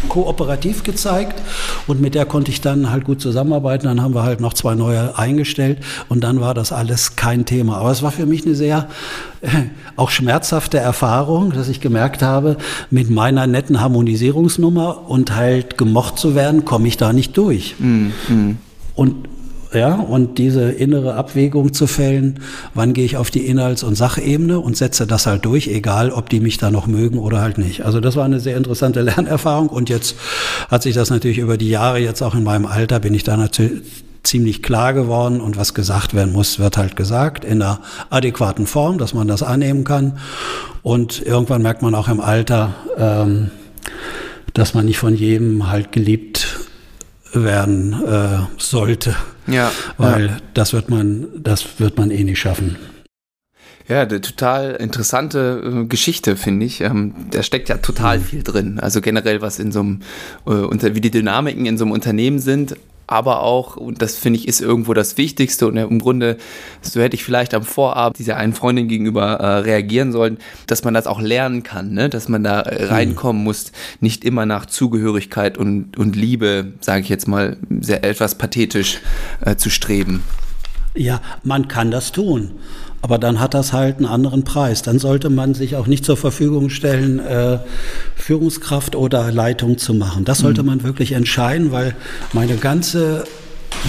kooperativ 0.09 0.83
gezeigt 0.83 1.40
und 1.87 2.00
mit 2.00 2.16
der 2.16 2.26
konnte 2.26 2.50
ich 2.50 2.61
dann 2.61 2.90
halt 2.90 3.04
gut 3.04 3.21
zusammenarbeiten. 3.21 3.87
Dann 3.87 4.02
haben 4.02 4.12
wir 4.12 4.25
halt 4.25 4.40
noch 4.40 4.54
zwei 4.54 4.75
neue 4.75 5.16
eingestellt 5.16 5.78
und 6.09 6.25
dann 6.25 6.40
war 6.40 6.52
das 6.52 6.73
alles 6.73 7.14
kein 7.14 7.45
Thema. 7.45 7.76
Aber 7.76 7.92
es 7.92 8.02
war 8.02 8.11
für 8.11 8.26
mich 8.26 8.45
eine 8.45 8.57
sehr 8.57 8.88
äh, 9.40 9.47
auch 9.95 10.11
schmerzhafte 10.11 10.78
Erfahrung, 10.78 11.52
dass 11.52 11.69
ich 11.69 11.81
gemerkt 11.81 12.23
habe, 12.23 12.57
mit 12.90 13.09
meiner 13.09 13.47
netten 13.47 13.81
Harmonisierungsnummer 13.81 15.09
und 15.09 15.37
halt 15.37 15.78
gemocht 15.78 16.19
zu 16.19 16.35
werden, 16.35 16.64
komme 16.64 16.88
ich 16.88 16.97
da 16.97 17.12
nicht 17.12 17.37
durch. 17.37 17.76
Mhm. 17.78 18.59
Und 18.97 19.28
ja, 19.74 19.94
und 19.94 20.38
diese 20.38 20.70
innere 20.70 21.14
Abwägung 21.14 21.72
zu 21.72 21.86
fällen, 21.86 22.40
wann 22.74 22.92
gehe 22.92 23.04
ich 23.04 23.16
auf 23.16 23.30
die 23.30 23.46
Inhalts- 23.46 23.82
und 23.82 23.94
Sachebene 23.94 24.58
und 24.58 24.76
setze 24.76 25.06
das 25.06 25.26
halt 25.26 25.44
durch, 25.44 25.68
egal 25.68 26.10
ob 26.10 26.28
die 26.28 26.40
mich 26.40 26.58
da 26.58 26.70
noch 26.70 26.86
mögen 26.86 27.18
oder 27.18 27.40
halt 27.40 27.58
nicht. 27.58 27.84
Also 27.84 28.00
das 28.00 28.16
war 28.16 28.24
eine 28.24 28.40
sehr 28.40 28.56
interessante 28.56 29.00
Lernerfahrung 29.02 29.68
und 29.68 29.88
jetzt 29.88 30.16
hat 30.70 30.82
sich 30.82 30.94
das 30.94 31.11
natürlich 31.11 31.38
über 31.38 31.56
die 31.56 31.70
Jahre, 31.70 31.98
jetzt 31.98 32.22
auch 32.22 32.35
in 32.35 32.44
meinem 32.44 32.66
Alter, 32.66 33.00
bin 33.00 33.14
ich 33.14 33.24
da 33.24 33.37
natürlich 33.37 33.82
ziemlich 34.22 34.62
klar 34.62 34.92
geworden 34.94 35.40
und 35.40 35.56
was 35.56 35.74
gesagt 35.74 36.14
werden 36.14 36.32
muss, 36.32 36.58
wird 36.58 36.76
halt 36.76 36.96
gesagt 36.96 37.44
in 37.44 37.61
einer 37.61 37.80
adäquaten 38.11 38.66
Form, 38.66 38.98
dass 38.98 39.14
man 39.14 39.26
das 39.26 39.42
annehmen 39.42 39.85
kann. 39.85 40.18
Und 40.82 41.22
irgendwann 41.22 41.62
merkt 41.62 41.82
man 41.82 41.94
auch 41.94 42.08
im 42.08 42.20
Alter, 42.20 42.74
ähm, 42.96 43.50
dass 44.54 44.74
man 44.74 44.85
nicht 44.85 44.98
von 44.98 45.14
jedem 45.14 45.70
halt 45.70 45.92
geliebt 45.92 46.61
werden 47.33 47.92
äh, 48.05 48.40
sollte. 48.59 49.16
Ja. 49.47 49.71
Weil 49.97 50.27
ja. 50.27 50.37
das 50.55 50.73
wird 50.73 50.90
man, 50.90 51.27
das 51.38 51.79
wird 51.79 51.97
man 51.99 52.11
eh 52.11 52.25
nicht 52.25 52.38
schaffen. 52.38 52.77
Ja, 53.88 54.03
eine 54.03 54.21
total 54.21 54.73
interessante 54.77 55.62
äh, 55.64 55.85
Geschichte, 55.87 56.37
finde 56.37 56.66
ich. 56.66 56.81
Ähm, 56.81 57.14
da 57.31 57.42
steckt 57.42 57.68
ja 57.68 57.79
total 57.79 58.18
mhm. 58.18 58.23
viel 58.23 58.42
drin. 58.42 58.81
Also 58.81 59.01
generell, 59.01 59.42
was 59.42 59.59
in 59.59 59.73
so 59.73 59.81
einem, 59.81 60.01
äh, 60.47 60.51
unter, 60.51 60.95
wie 60.95 61.01
die 61.01 61.11
Dynamiken 61.11 61.66
in 61.66 61.77
so 61.77 61.85
einem 61.85 61.92
Unternehmen 61.92 62.38
sind, 62.38 62.77
aber 63.06 63.42
auch, 63.42 63.76
und 63.76 64.00
das 64.02 64.16
finde 64.16 64.38
ich 64.38 64.48
ist 64.48 64.60
irgendwo 64.60 64.94
das 64.94 65.16
Wichtigste 65.16 65.66
und 65.66 65.76
im 65.76 65.98
Grunde, 65.98 66.36
so 66.80 67.00
hätte 67.00 67.14
ich 67.14 67.24
vielleicht 67.24 67.54
am 67.54 67.62
Vorabend 67.62 68.18
dieser 68.18 68.36
einen 68.36 68.52
Freundin 68.52 68.88
gegenüber 68.88 69.34
äh, 69.34 69.58
reagieren 69.58 70.12
sollen, 70.12 70.38
dass 70.66 70.84
man 70.84 70.94
das 70.94 71.06
auch 71.06 71.20
lernen 71.20 71.62
kann, 71.62 71.92
ne? 71.92 72.08
dass 72.08 72.28
man 72.28 72.42
da 72.44 72.60
äh, 72.60 72.86
reinkommen 72.86 73.42
mhm. 73.42 73.44
muss, 73.44 73.72
nicht 74.00 74.24
immer 74.24 74.46
nach 74.46 74.66
Zugehörigkeit 74.66 75.58
und, 75.58 75.98
und 75.98 76.16
Liebe, 76.16 76.72
sage 76.80 77.02
ich 77.02 77.08
jetzt 77.08 77.28
mal, 77.28 77.56
sehr 77.80 78.04
etwas 78.04 78.36
pathetisch 78.36 79.00
äh, 79.44 79.56
zu 79.56 79.70
streben. 79.70 80.22
Ja, 80.94 81.20
man 81.42 81.68
kann 81.68 81.90
das 81.90 82.12
tun. 82.12 82.52
Aber 83.02 83.18
dann 83.18 83.40
hat 83.40 83.52
das 83.54 83.72
halt 83.72 83.96
einen 83.96 84.06
anderen 84.06 84.44
Preis. 84.44 84.82
Dann 84.82 85.00
sollte 85.00 85.28
man 85.28 85.54
sich 85.54 85.76
auch 85.76 85.88
nicht 85.88 86.04
zur 86.04 86.16
Verfügung 86.16 86.70
stellen, 86.70 87.18
äh, 87.18 87.58
Führungskraft 88.14 88.94
oder 88.94 89.32
Leitung 89.32 89.76
zu 89.76 89.92
machen. 89.92 90.24
Das 90.24 90.38
sollte 90.38 90.62
mhm. 90.62 90.68
man 90.68 90.82
wirklich 90.84 91.12
entscheiden, 91.12 91.72
weil 91.72 91.96
meine 92.32 92.56
ganze 92.56 93.24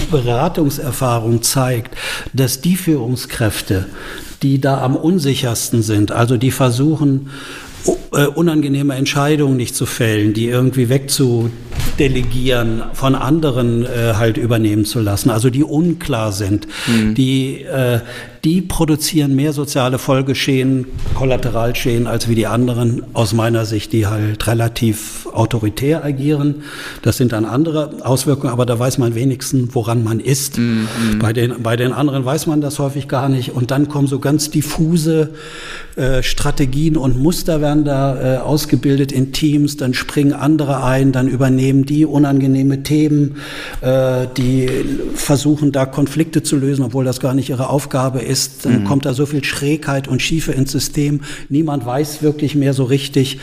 Beratungserfahrung 0.10 1.43
zeigt, 1.43 1.95
dass 2.34 2.62
die 2.62 2.76
Führungskräfte, 2.76 3.86
die 4.41 4.60
da 4.60 4.82
am 4.82 4.95
unsichersten 4.95 5.84
sind, 5.84 6.12
also 6.12 6.38
die 6.38 6.52
versuchen, 6.52 7.30
äh, 8.13 8.26
unangenehme 8.28 8.95
Entscheidungen 8.95 9.58
nicht 9.58 9.76
zu 9.76 9.86
fällen, 9.86 10.34
die 10.34 10.47
irgendwie 10.47 10.89
wegzudelegieren, 10.89 12.84
von 12.93 13.15
anderen 13.15 13.86
äh, 13.86 14.13
halt 14.15 14.38
übernehmen 14.38 14.86
zu 14.86 14.99
lassen, 14.99 15.30
also 15.30 15.49
die 15.49 15.63
unklar 15.63 16.32
sind, 16.32 16.67
mhm. 16.88 17.13
die, 17.13 17.63
äh, 17.63 17.99
die 18.46 18.62
produzieren 18.62 19.36
mehr 19.36 19.54
soziale 19.54 19.98
Folgeschäden, 19.98 20.86
Kollateralschäden 21.14 22.08
als 22.08 22.28
wie 22.28 22.36
die 22.36 22.46
anderen, 22.46 23.04
aus 23.14 23.32
meiner 23.32 23.66
Sicht, 23.66 23.94
die 23.94 24.06
halt 24.06 24.46
relativ 24.48 25.28
autoritär 25.32 26.04
agieren. 26.04 26.64
Das 27.04 27.16
sind 27.16 27.32
dann 27.32 27.46
andere 27.46 28.02
Auswirkungen, 28.04 28.52
aber 28.52 28.66
da 28.66 28.78
weiß 28.78 28.98
man 28.98 29.16
wenigstens, 29.16 29.74
woran 29.74 30.04
man 30.04 30.20
ist. 30.20 30.58
Mhm. 30.58 30.88
Bei, 31.20 31.32
den, 31.32 31.64
bei 31.64 31.78
den 31.78 31.94
anderen 31.94 32.26
weiß 32.26 32.48
man 32.48 32.60
das 32.60 32.80
häufig 32.80 33.08
gar 33.08 33.30
nicht. 33.30 33.54
Und 33.54 33.72
dann 33.72 33.88
kommen 33.88 34.08
so 34.08 34.20
ganz 34.20 34.50
diffuse 34.50 35.30
äh, 35.96 36.22
Strategien 36.22 36.98
und 36.98 37.18
Muster 37.18 37.62
werden 37.62 37.86
da 37.86 38.36
äh, 38.36 38.38
ausgebildet 38.40 39.14
in 39.14 39.32
Teams, 39.32 39.78
dann 39.78 39.94
springen 39.94 40.34
andere 40.34 40.84
ein, 40.84 41.14
dann 41.14 41.30
übernehmen 41.30 41.86
die 41.86 42.06
unangenehme 42.06 42.84
Themen, 42.84 43.38
äh, 43.80 44.28
die 44.36 44.70
versuchen 45.16 45.72
da 45.72 45.86
Konflikte 45.86 46.44
zu 46.44 46.58
lösen, 46.58 46.84
obwohl 46.84 47.06
das 47.06 47.22
gar 47.22 47.34
nicht 47.34 47.50
ihre 47.50 47.70
Aufgabe 47.70 48.20
ist 48.20 48.33
ist, 48.34 48.65
dann 48.65 48.82
mhm. 48.82 48.86
kommt 48.86 49.06
da 49.06 49.13
so 49.13 49.26
viel 49.26 49.43
Schrägheit 49.43 50.08
und 50.08 50.22
Schiefe 50.22 50.52
ins 50.52 50.72
System. 50.72 51.22
Niemand 51.50 51.86
weiß 51.86 52.22
wirklich 52.24 52.56
mehr 52.56 52.74
so 52.74 52.84
richtig, 52.84 53.38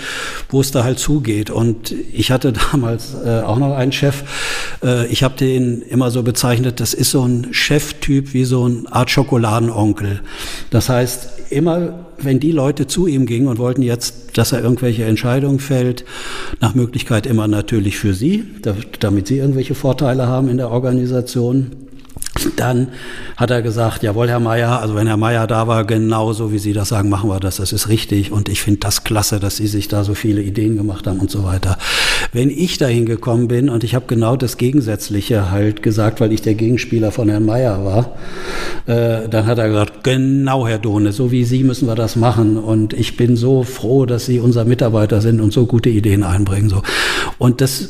wo 0.48 0.60
es 0.60 0.72
da 0.72 0.84
halt 0.84 0.98
zugeht. 0.98 1.50
Und 1.50 1.94
ich 2.12 2.30
hatte 2.30 2.52
damals 2.72 3.14
äh, 3.24 3.40
auch 3.40 3.58
noch 3.58 3.74
einen 3.76 3.92
Chef, 3.92 4.24
äh, 4.82 5.06
ich 5.06 5.22
habe 5.22 5.36
den 5.36 5.82
immer 5.82 6.10
so 6.10 6.22
bezeichnet, 6.22 6.80
das 6.80 6.92
ist 6.92 7.12
so 7.12 7.24
ein 7.24 7.48
Cheftyp 7.52 8.34
wie 8.34 8.44
so 8.44 8.64
eine 8.64 8.82
Art 8.90 9.10
Schokoladenonkel. 9.10 10.20
Das 10.70 10.88
heißt, 10.88 11.28
immer 11.50 12.06
wenn 12.22 12.40
die 12.40 12.52
Leute 12.52 12.86
zu 12.86 13.06
ihm 13.06 13.26
gingen 13.26 13.48
und 13.48 13.58
wollten 13.58 13.82
jetzt, 13.82 14.36
dass 14.36 14.52
er 14.52 14.62
irgendwelche 14.62 15.04
Entscheidungen 15.04 15.58
fällt, 15.58 16.04
nach 16.60 16.74
Möglichkeit 16.74 17.26
immer 17.26 17.48
natürlich 17.48 17.98
für 17.98 18.14
sie, 18.14 18.44
damit 19.00 19.26
sie 19.26 19.38
irgendwelche 19.38 19.74
Vorteile 19.74 20.26
haben 20.26 20.48
in 20.48 20.58
der 20.58 20.70
Organisation, 20.70 21.72
dann 22.56 22.88
hat 23.36 23.50
er 23.50 23.62
gesagt, 23.62 24.02
jawohl, 24.02 24.28
Herr 24.28 24.40
Meier, 24.40 24.80
also 24.80 24.94
wenn 24.94 25.06
Herr 25.06 25.16
Meier 25.16 25.46
da 25.46 25.66
war, 25.68 25.84
genauso 25.84 26.52
wie 26.52 26.58
Sie 26.58 26.72
das 26.72 26.88
sagen, 26.88 27.08
machen 27.08 27.30
wir 27.30 27.40
das, 27.40 27.56
das 27.56 27.72
ist 27.72 27.88
richtig 27.88 28.32
und 28.32 28.48
ich 28.48 28.62
finde 28.62 28.80
das 28.80 29.04
klasse, 29.04 29.40
dass 29.40 29.56
Sie 29.56 29.66
sich 29.66 29.88
da 29.88 30.04
so 30.04 30.14
viele 30.14 30.42
Ideen 30.42 30.76
gemacht 30.76 31.06
haben 31.06 31.20
und 31.20 31.30
so 31.30 31.44
weiter. 31.44 31.78
Wenn 32.32 32.50
ich 32.50 32.78
dahin 32.78 33.06
gekommen 33.06 33.48
bin 33.48 33.68
und 33.68 33.84
ich 33.84 33.94
habe 33.94 34.06
genau 34.08 34.36
das 34.36 34.56
Gegensätzliche 34.56 35.50
halt 35.50 35.82
gesagt, 35.82 36.20
weil 36.20 36.32
ich 36.32 36.42
der 36.42 36.54
Gegenspieler 36.54 37.12
von 37.12 37.28
Herrn 37.28 37.44
Meier 37.44 37.84
war, 37.84 38.16
äh, 38.86 39.28
dann 39.28 39.46
hat 39.46 39.58
er 39.58 39.68
gesagt, 39.68 40.04
genau, 40.04 40.66
Herr 40.66 40.78
Dohne, 40.78 41.12
so 41.12 41.30
wie 41.30 41.44
Sie 41.44 41.64
müssen 41.64 41.86
wir 41.86 41.94
das 41.94 42.16
machen 42.16 42.56
und 42.56 42.92
ich 42.92 43.16
bin 43.16 43.36
so 43.36 43.62
froh, 43.62 44.06
dass 44.06 44.26
Sie 44.26 44.40
unser 44.40 44.64
Mitarbeiter 44.64 45.20
sind 45.20 45.40
und 45.40 45.52
so 45.52 45.66
gute 45.66 45.90
Ideen 45.90 46.22
einbringen. 46.22 46.68
So. 46.68 46.82
Und 47.38 47.60
das 47.60 47.88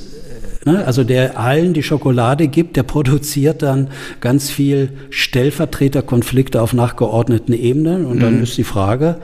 Ne? 0.65 0.85
Also 0.85 1.05
der 1.05 1.39
allen 1.39 1.73
die 1.73 1.83
Schokolade 1.83 2.49
gibt, 2.49 2.77
der 2.77 2.83
produziert 2.83 3.63
dann 3.63 3.89
ganz 4.21 4.51
viel 4.51 4.91
Stellvertreterkonflikte 5.11 6.61
auf 6.61 6.73
nachgeordneten 6.73 7.55
Ebenen. 7.55 8.05
Und 8.05 8.21
dann 8.21 8.37
mhm. 8.37 8.43
ist 8.43 8.59
die 8.59 8.65
Frage, 8.65 9.17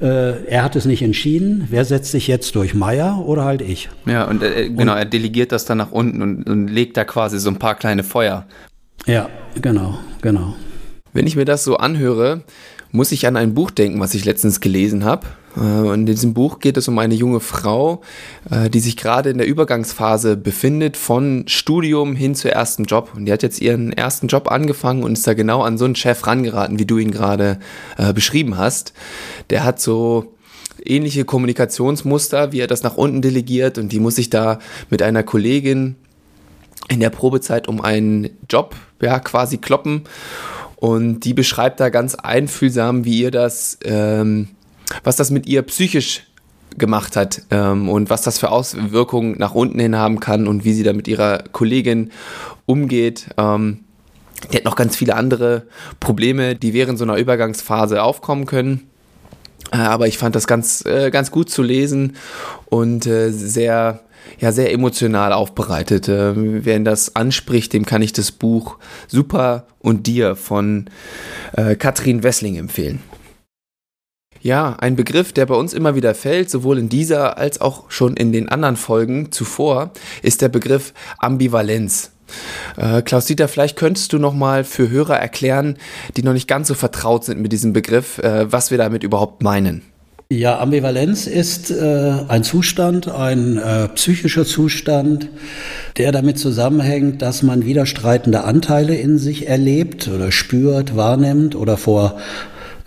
äh, 0.00 0.44
er 0.44 0.62
hat 0.62 0.76
es 0.76 0.84
nicht 0.84 1.02
entschieden. 1.02 1.66
Wer 1.70 1.84
setzt 1.84 2.12
sich 2.12 2.28
jetzt 2.28 2.54
durch? 2.54 2.74
Meier 2.74 3.24
oder 3.26 3.44
halt 3.44 3.60
ich? 3.60 3.88
Ja, 4.06 4.24
und 4.24 4.42
äh, 4.42 4.68
genau, 4.68 4.92
und, 4.92 4.98
er 4.98 5.04
delegiert 5.04 5.50
das 5.50 5.64
dann 5.64 5.78
nach 5.78 5.90
unten 5.90 6.22
und, 6.22 6.48
und 6.48 6.68
legt 6.68 6.96
da 6.96 7.04
quasi 7.04 7.38
so 7.40 7.50
ein 7.50 7.58
paar 7.58 7.74
kleine 7.74 8.04
Feuer. 8.04 8.46
Ja, 9.06 9.28
genau, 9.60 9.98
genau. 10.22 10.54
Wenn 11.12 11.26
ich 11.26 11.34
mir 11.34 11.44
das 11.44 11.64
so 11.64 11.78
anhöre, 11.78 12.42
muss 12.92 13.12
ich 13.12 13.26
an 13.26 13.36
ein 13.36 13.54
Buch 13.54 13.70
denken, 13.70 14.00
was 14.00 14.14
ich 14.14 14.24
letztens 14.24 14.60
gelesen 14.60 15.04
habe. 15.04 15.26
Äh, 15.56 15.94
in 15.94 16.06
diesem 16.06 16.34
Buch 16.34 16.58
geht 16.58 16.76
es 16.76 16.88
um 16.88 16.98
eine 16.98 17.14
junge 17.14 17.40
Frau, 17.40 18.02
äh, 18.50 18.70
die 18.70 18.80
sich 18.80 18.96
gerade 18.96 19.30
in 19.30 19.38
der 19.38 19.46
Übergangsphase 19.46 20.36
befindet 20.36 20.96
von 20.96 21.44
Studium 21.46 22.14
hin 22.16 22.34
zu 22.34 22.50
ersten 22.50 22.84
Job. 22.84 23.12
Und 23.16 23.26
die 23.26 23.32
hat 23.32 23.42
jetzt 23.42 23.60
ihren 23.60 23.92
ersten 23.92 24.28
Job 24.28 24.50
angefangen 24.50 25.02
und 25.02 25.12
ist 25.14 25.26
da 25.26 25.34
genau 25.34 25.62
an 25.62 25.78
so 25.78 25.84
einen 25.84 25.96
Chef 25.96 26.26
rangeraten, 26.26 26.78
wie 26.78 26.86
du 26.86 26.98
ihn 26.98 27.10
gerade 27.10 27.58
äh, 27.96 28.12
beschrieben 28.12 28.58
hast. 28.58 28.92
Der 29.50 29.64
hat 29.64 29.80
so 29.80 30.34
ähnliche 30.84 31.24
Kommunikationsmuster, 31.24 32.52
wie 32.52 32.60
er 32.60 32.66
das 32.66 32.82
nach 32.82 32.96
unten 32.96 33.22
delegiert 33.22 33.78
und 33.78 33.90
die 33.90 34.00
muss 34.00 34.16
sich 34.16 34.30
da 34.30 34.58
mit 34.90 35.02
einer 35.02 35.22
Kollegin 35.22 35.96
in 36.88 37.00
der 37.00 37.10
Probezeit 37.10 37.68
um 37.68 37.80
einen 37.80 38.30
Job 38.48 38.76
ja 39.02 39.18
quasi 39.18 39.58
kloppen 39.58 40.04
und 40.76 41.20
die 41.20 41.34
beschreibt 41.34 41.80
da 41.80 41.88
ganz 41.88 42.14
einfühlsam, 42.14 43.04
wie 43.04 43.20
ihr 43.20 43.32
das, 43.32 43.78
ähm, 43.84 44.48
was 45.04 45.16
das 45.16 45.30
mit 45.30 45.46
ihr 45.46 45.62
psychisch 45.62 46.24
gemacht 46.76 47.16
hat 47.16 47.42
ähm, 47.50 47.88
und 47.88 48.10
was 48.10 48.22
das 48.22 48.38
für 48.38 48.50
Auswirkungen 48.50 49.36
nach 49.38 49.54
unten 49.54 49.78
hin 49.80 49.96
haben 49.96 50.20
kann 50.20 50.46
und 50.46 50.64
wie 50.64 50.72
sie 50.72 50.82
da 50.82 50.92
mit 50.92 51.08
ihrer 51.08 51.44
Kollegin 51.52 52.10
umgeht. 52.66 53.28
Ähm, 53.36 53.80
die 54.52 54.56
hat 54.56 54.64
noch 54.64 54.76
ganz 54.76 54.94
viele 54.96 55.16
andere 55.16 55.66
Probleme, 55.98 56.54
die 56.54 56.72
während 56.72 56.98
so 56.98 57.04
einer 57.04 57.16
Übergangsphase 57.16 58.02
aufkommen 58.02 58.46
können. 58.46 58.88
Äh, 59.72 59.78
aber 59.78 60.06
ich 60.06 60.18
fand 60.18 60.36
das 60.36 60.46
ganz, 60.46 60.84
äh, 60.86 61.10
ganz 61.10 61.30
gut 61.30 61.50
zu 61.50 61.62
lesen 61.62 62.16
und 62.66 63.06
äh, 63.06 63.30
sehr 63.30 64.00
ja 64.38 64.52
sehr 64.52 64.72
emotional 64.72 65.32
aufbereitet. 65.32 66.08
Äh, 66.08 66.32
wer 66.64 66.78
das 66.80 67.16
anspricht, 67.16 67.72
dem 67.72 67.86
kann 67.86 68.02
ich 68.02 68.12
das 68.12 68.32
Buch 68.32 68.78
Super 69.06 69.66
und 69.78 70.06
dir 70.06 70.36
von 70.36 70.86
äh, 71.56 71.76
Katrin 71.76 72.22
Wessling 72.22 72.56
empfehlen. 72.56 73.00
Ja, 74.40 74.76
ein 74.78 74.96
Begriff, 74.96 75.32
der 75.32 75.46
bei 75.46 75.54
uns 75.54 75.74
immer 75.74 75.94
wieder 75.94 76.14
fällt, 76.14 76.50
sowohl 76.50 76.78
in 76.78 76.88
dieser 76.88 77.38
als 77.38 77.60
auch 77.60 77.90
schon 77.90 78.16
in 78.16 78.32
den 78.32 78.48
anderen 78.48 78.76
Folgen 78.76 79.32
zuvor, 79.32 79.90
ist 80.22 80.42
der 80.42 80.48
Begriff 80.48 80.92
Ambivalenz. 81.18 82.12
Äh, 82.76 83.02
Klaus 83.02 83.24
Dieter, 83.24 83.48
vielleicht 83.48 83.76
könntest 83.76 84.12
du 84.12 84.18
noch 84.18 84.34
mal 84.34 84.64
für 84.64 84.90
Hörer 84.90 85.18
erklären, 85.18 85.76
die 86.16 86.22
noch 86.22 86.34
nicht 86.34 86.46
ganz 86.48 86.68
so 86.68 86.74
vertraut 86.74 87.24
sind 87.24 87.40
mit 87.40 87.52
diesem 87.52 87.72
Begriff, 87.72 88.18
äh, 88.18 88.50
was 88.50 88.70
wir 88.70 88.78
damit 88.78 89.02
überhaupt 89.02 89.42
meinen. 89.42 89.82
Ja, 90.30 90.58
Ambivalenz 90.58 91.26
ist 91.26 91.70
äh, 91.70 92.12
ein 92.28 92.44
Zustand, 92.44 93.08
ein 93.08 93.56
äh, 93.56 93.88
psychischer 93.88 94.44
Zustand, 94.44 95.30
der 95.96 96.12
damit 96.12 96.38
zusammenhängt, 96.38 97.22
dass 97.22 97.42
man 97.42 97.64
widerstreitende 97.64 98.44
Anteile 98.44 98.94
in 98.94 99.16
sich 99.16 99.48
erlebt 99.48 100.06
oder 100.06 100.30
spürt, 100.30 100.94
wahrnimmt 100.96 101.56
oder 101.56 101.78
vor 101.78 102.18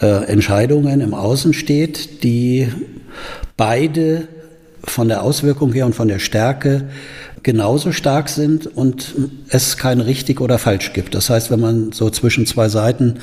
Entscheidungen 0.02 1.02
im 1.02 1.14
Außen 1.14 1.54
steht, 1.54 2.24
die 2.24 2.68
beide 3.56 4.28
von 4.84 5.08
der 5.08 5.22
Auswirkung 5.22 5.72
her 5.74 5.86
und 5.86 5.94
von 5.94 6.08
der 6.08 6.18
Stärke 6.20 6.90
genauso 7.44 7.92
stark 7.92 8.30
sind 8.30 8.68
und 8.68 9.16
es 9.50 9.76
kein 9.78 10.00
richtig 10.00 10.40
oder 10.42 10.60
falsch 10.60 10.94
gibt. 10.94 11.16
Das 11.16 11.28
heißt, 11.30 11.50
wenn 11.50 11.60
man 11.60 11.92
so 11.92 12.12
zwischen 12.12 12.46
zwei 12.46 12.70
Seiten 12.70 13.16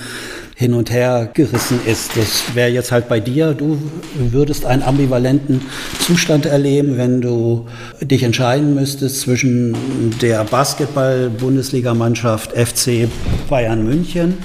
hin 0.56 0.74
und 0.74 0.90
her 0.90 1.30
gerissen 1.32 1.78
ist, 1.86 2.16
das 2.16 2.54
wäre 2.54 2.70
jetzt 2.70 2.90
halt 2.90 3.08
bei 3.08 3.20
dir, 3.20 3.54
du 3.54 3.78
würdest 4.16 4.66
einen 4.66 4.82
ambivalenten 4.82 5.60
Zustand 6.00 6.46
erleben, 6.46 6.96
wenn 6.96 7.20
du 7.20 7.68
dich 8.00 8.24
entscheiden 8.24 8.74
müsstest 8.74 9.20
zwischen 9.20 9.76
der 10.20 10.42
Basketball-Bundesligamannschaft 10.44 12.50
FC 12.52 13.08
Bayern 13.48 13.84
München 13.84 14.38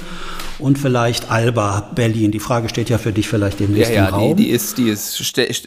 und 0.58 0.78
vielleicht 0.78 1.30
Alba 1.30 1.90
Berlin. 1.94 2.30
Die 2.30 2.40
Frage 2.40 2.68
steht 2.68 2.88
ja 2.88 2.98
für 2.98 3.12
dich 3.12 3.28
vielleicht 3.28 3.60
demnächst 3.60 3.90
ja, 3.90 3.96
ja, 3.96 4.08
im 4.08 4.14
Raum. 4.14 4.36
Die, 4.36 4.44
die 4.44 4.50
ist, 4.50 4.78
die 4.78 4.88
ist, 4.88 5.20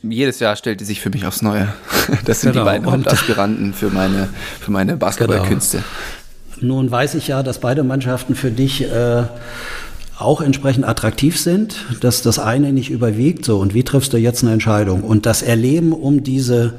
jedes 0.04 0.40
Jahr 0.40 0.56
stellt 0.56 0.80
die 0.80 0.86
sich 0.86 1.02
für 1.02 1.10
mich 1.10 1.26
aufs 1.26 1.42
Neue. 1.42 1.74
Das 2.26 2.42
sind 2.42 2.54
genau. 2.54 2.64
die 2.64 2.70
beiden 2.70 2.92
Hauptaspiranten 2.92 3.74
für 3.74 3.90
meine, 3.90 4.30
für 4.60 4.72
meine 4.72 4.96
Basketballkünste. 4.96 5.84
Genau. 6.60 6.76
Nun 6.76 6.92
weiß 6.92 7.16
ich 7.16 7.28
ja, 7.28 7.44
dass 7.44 7.60
beide 7.60 7.84
Mannschaften 7.84 8.34
für 8.34 8.50
dich 8.50 8.84
äh, 8.84 9.24
auch 10.18 10.42
entsprechend 10.42 10.86
attraktiv 10.86 11.40
sind, 11.40 11.86
dass 12.02 12.22
das 12.22 12.40
eine 12.40 12.74
nicht 12.74 12.90
überwiegt. 12.90 13.46
So, 13.46 13.60
und 13.60 13.74
wie 13.74 13.84
triffst 13.84 14.14
du 14.14 14.18
jetzt 14.18 14.44
eine 14.44 14.54
Entscheidung? 14.54 15.04
Und 15.04 15.26
das 15.26 15.42
Erleben 15.42 15.94
um 15.94 16.24
diese, 16.24 16.74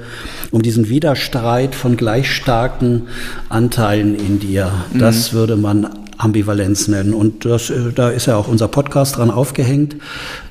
um 0.50 0.62
diesen 0.62 0.88
Widerstreit 0.88 1.74
von 1.74 1.96
gleich 1.96 2.34
starken 2.34 3.02
Anteilen 3.48 4.16
in 4.16 4.40
dir, 4.40 4.72
mhm. 4.92 4.98
das 4.98 5.32
würde 5.32 5.56
man 5.56 5.88
Ambivalenz 6.18 6.88
nennen. 6.88 7.14
Und 7.14 7.44
das, 7.44 7.70
äh, 7.70 7.92
da 7.94 8.10
ist 8.10 8.26
ja 8.26 8.36
auch 8.36 8.48
unser 8.48 8.68
Podcast 8.68 9.16
dran 9.16 9.30
aufgehängt. 9.30 9.96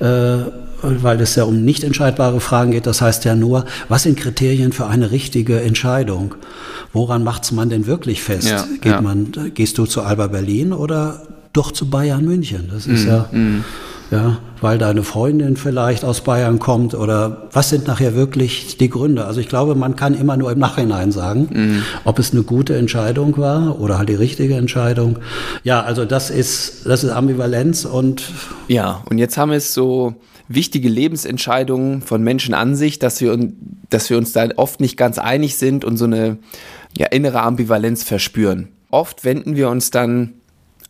Äh, 0.00 0.38
weil 0.80 1.20
es 1.20 1.34
ja 1.34 1.42
um 1.42 1.64
nicht 1.64 1.82
entscheidbare 1.82 2.40
Fragen 2.40 2.70
geht. 2.70 2.86
Das 2.86 3.00
heißt 3.00 3.24
ja 3.24 3.34
nur, 3.34 3.64
was 3.88 4.04
sind 4.04 4.16
Kriterien 4.16 4.72
für 4.72 4.86
eine 4.86 5.10
richtige 5.10 5.60
Entscheidung? 5.60 6.36
Woran 6.92 7.24
macht's 7.24 7.50
man 7.50 7.68
denn 7.68 7.86
wirklich 7.86 8.22
fest? 8.22 8.48
Ja, 8.48 8.64
Geht 8.80 8.92
ja. 8.92 9.00
man, 9.00 9.32
gehst 9.54 9.78
du 9.78 9.86
zu 9.86 10.02
Alba 10.02 10.28
Berlin 10.28 10.72
oder 10.72 11.22
doch 11.52 11.72
zu 11.72 11.90
Bayern 11.90 12.24
München? 12.24 12.70
Das 12.72 12.86
ist 12.86 13.06
mm, 13.06 13.08
ja, 13.08 13.28
mm 13.32 13.64
ja, 14.10 14.38
weil 14.60 14.78
deine 14.78 15.02
Freundin 15.02 15.56
vielleicht 15.56 16.04
aus 16.04 16.22
Bayern 16.22 16.58
kommt 16.58 16.94
oder 16.94 17.48
was 17.52 17.68
sind 17.68 17.86
nachher 17.86 18.14
wirklich 18.14 18.78
die 18.78 18.88
Gründe? 18.88 19.26
Also 19.26 19.40
ich 19.40 19.48
glaube, 19.48 19.74
man 19.74 19.96
kann 19.96 20.14
immer 20.14 20.36
nur 20.36 20.50
im 20.50 20.58
Nachhinein 20.58 21.12
sagen, 21.12 21.48
mhm. 21.52 21.82
ob 22.04 22.18
es 22.18 22.32
eine 22.32 22.42
gute 22.42 22.76
Entscheidung 22.76 23.36
war 23.36 23.80
oder 23.80 23.98
halt 23.98 24.08
die 24.08 24.14
richtige 24.14 24.54
Entscheidung. 24.54 25.18
Ja, 25.62 25.82
also 25.82 26.04
das 26.04 26.30
ist, 26.30 26.86
das 26.86 27.04
ist 27.04 27.10
Ambivalenz 27.10 27.84
und. 27.84 28.24
Ja, 28.68 29.02
und 29.10 29.18
jetzt 29.18 29.36
haben 29.36 29.50
wir 29.50 29.58
es 29.58 29.74
so 29.74 30.14
wichtige 30.48 30.88
Lebensentscheidungen 30.88 32.00
von 32.00 32.22
Menschen 32.22 32.54
an 32.54 32.74
sich, 32.74 32.98
dass 32.98 33.20
wir, 33.20 33.38
dass 33.90 34.08
wir 34.08 34.16
uns 34.16 34.32
da 34.32 34.48
oft 34.56 34.80
nicht 34.80 34.96
ganz 34.96 35.18
einig 35.18 35.56
sind 35.56 35.84
und 35.84 35.98
so 35.98 36.06
eine 36.06 36.38
ja, 36.96 37.08
innere 37.08 37.42
Ambivalenz 37.42 38.02
verspüren. 38.02 38.68
Oft 38.90 39.24
wenden 39.24 39.56
wir 39.56 39.68
uns 39.68 39.90
dann 39.90 40.37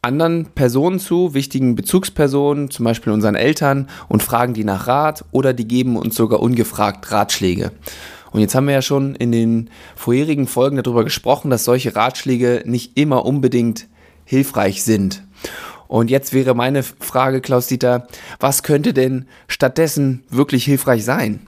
anderen 0.02 0.46
Personen 0.54 0.98
zu, 0.98 1.34
wichtigen 1.34 1.74
Bezugspersonen, 1.74 2.70
zum 2.70 2.84
Beispiel 2.84 3.12
unseren 3.12 3.34
Eltern, 3.34 3.88
und 4.08 4.22
fragen 4.22 4.54
die 4.54 4.64
nach 4.64 4.86
Rat 4.86 5.24
oder 5.32 5.52
die 5.52 5.66
geben 5.66 5.96
uns 5.96 6.14
sogar 6.14 6.40
ungefragt 6.40 7.10
Ratschläge. 7.10 7.72
Und 8.30 8.40
jetzt 8.40 8.54
haben 8.54 8.66
wir 8.66 8.74
ja 8.74 8.82
schon 8.82 9.14
in 9.14 9.32
den 9.32 9.70
vorherigen 9.96 10.46
Folgen 10.46 10.76
darüber 10.76 11.04
gesprochen, 11.04 11.50
dass 11.50 11.64
solche 11.64 11.96
Ratschläge 11.96 12.62
nicht 12.66 12.96
immer 12.96 13.24
unbedingt 13.24 13.86
hilfreich 14.24 14.84
sind. 14.84 15.22
Und 15.88 16.10
jetzt 16.10 16.34
wäre 16.34 16.54
meine 16.54 16.82
Frage, 16.82 17.40
Klaus-Dieter, 17.40 18.06
was 18.38 18.62
könnte 18.62 18.92
denn 18.92 19.26
stattdessen 19.48 20.22
wirklich 20.28 20.64
hilfreich 20.64 21.04
sein? 21.04 21.40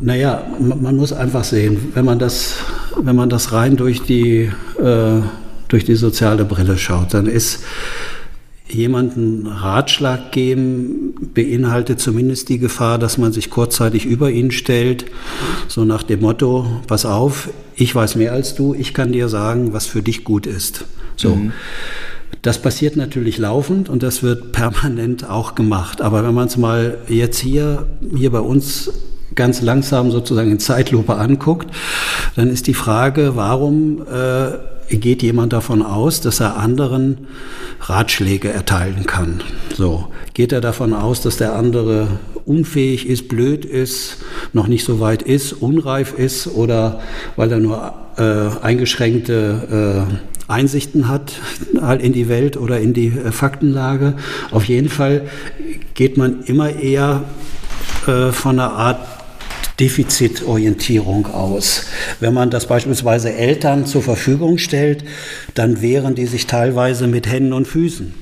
Naja, 0.00 0.42
man 0.58 0.96
muss 0.96 1.12
einfach 1.12 1.44
sehen, 1.44 1.92
wenn 1.92 2.06
man 2.06 2.18
das, 2.18 2.54
wenn 2.96 3.14
man 3.14 3.28
das 3.28 3.52
rein 3.52 3.76
durch 3.76 4.02
die 4.02 4.50
äh, 4.78 5.20
durch 5.70 5.84
die 5.84 5.94
soziale 5.94 6.44
Brille 6.44 6.76
schaut, 6.76 7.14
dann 7.14 7.26
ist 7.26 7.64
jemanden 8.68 9.46
Ratschlag 9.46 10.32
geben 10.32 11.14
beinhaltet 11.34 12.00
zumindest 12.00 12.48
die 12.48 12.58
Gefahr, 12.58 12.98
dass 12.98 13.18
man 13.18 13.32
sich 13.32 13.50
kurzzeitig 13.50 14.04
über 14.04 14.30
ihn 14.30 14.50
stellt, 14.50 15.06
so 15.68 15.84
nach 15.84 16.02
dem 16.02 16.20
Motto, 16.20 16.66
pass 16.86 17.06
auf, 17.06 17.48
ich 17.74 17.94
weiß 17.94 18.16
mehr 18.16 18.32
als 18.32 18.54
du, 18.54 18.74
ich 18.74 18.94
kann 18.94 19.12
dir 19.12 19.28
sagen, 19.28 19.72
was 19.72 19.86
für 19.86 20.02
dich 20.02 20.24
gut 20.24 20.46
ist. 20.46 20.84
So. 21.16 21.34
Mhm. 21.36 21.52
Das 22.42 22.62
passiert 22.62 22.96
natürlich 22.96 23.38
laufend 23.38 23.88
und 23.88 24.02
das 24.02 24.22
wird 24.22 24.52
permanent 24.52 25.28
auch 25.28 25.54
gemacht. 25.54 26.00
Aber 26.00 26.24
wenn 26.24 26.34
man 26.34 26.46
es 26.46 26.56
mal 26.56 26.98
jetzt 27.08 27.38
hier, 27.38 27.86
hier 28.16 28.30
bei 28.30 28.40
uns 28.40 28.90
ganz 29.34 29.62
langsam 29.62 30.10
sozusagen 30.10 30.50
in 30.50 30.58
Zeitlupe 30.58 31.16
anguckt, 31.16 31.68
dann 32.36 32.48
ist 32.48 32.66
die 32.66 32.74
Frage, 32.74 33.32
warum 33.36 34.02
äh, 34.02 34.52
geht 34.98 35.22
jemand 35.22 35.52
davon 35.52 35.82
aus, 35.82 36.20
dass 36.20 36.40
er 36.40 36.56
anderen 36.56 37.26
Ratschläge 37.80 38.50
erteilen 38.50 39.06
kann. 39.06 39.42
So 39.74 40.08
geht 40.34 40.52
er 40.52 40.60
davon 40.60 40.94
aus, 40.94 41.20
dass 41.20 41.36
der 41.36 41.54
andere 41.54 42.08
unfähig 42.44 43.08
ist, 43.08 43.28
blöd 43.28 43.64
ist, 43.64 44.18
noch 44.52 44.66
nicht 44.66 44.84
so 44.84 45.00
weit 45.00 45.22
ist, 45.22 45.52
unreif 45.52 46.14
ist 46.18 46.48
oder 46.48 47.00
weil 47.36 47.52
er 47.52 47.60
nur 47.60 47.94
äh, 48.16 48.64
eingeschränkte 48.64 50.06
äh, 50.08 50.50
Einsichten 50.50 51.08
hat 51.08 51.34
halt 51.80 52.02
in 52.02 52.12
die 52.12 52.28
Welt 52.28 52.56
oder 52.56 52.80
in 52.80 52.92
die 52.92 53.08
äh, 53.08 53.32
Faktenlage. 53.32 54.14
Auf 54.50 54.64
jeden 54.64 54.88
Fall 54.88 55.28
geht 55.94 56.16
man 56.16 56.42
immer 56.42 56.74
eher 56.74 57.22
äh, 58.06 58.32
von 58.32 58.58
einer 58.58 58.72
Art 58.72 59.09
Defizitorientierung 59.80 61.26
aus. 61.26 61.86
Wenn 62.20 62.34
man 62.34 62.50
das 62.50 62.66
beispielsweise 62.66 63.32
Eltern 63.32 63.86
zur 63.86 64.02
Verfügung 64.02 64.58
stellt, 64.58 65.04
dann 65.54 65.80
wehren 65.80 66.14
die 66.14 66.26
sich 66.26 66.46
teilweise 66.46 67.06
mit 67.06 67.26
Händen 67.26 67.52
und 67.52 67.66
Füßen. 67.66 68.14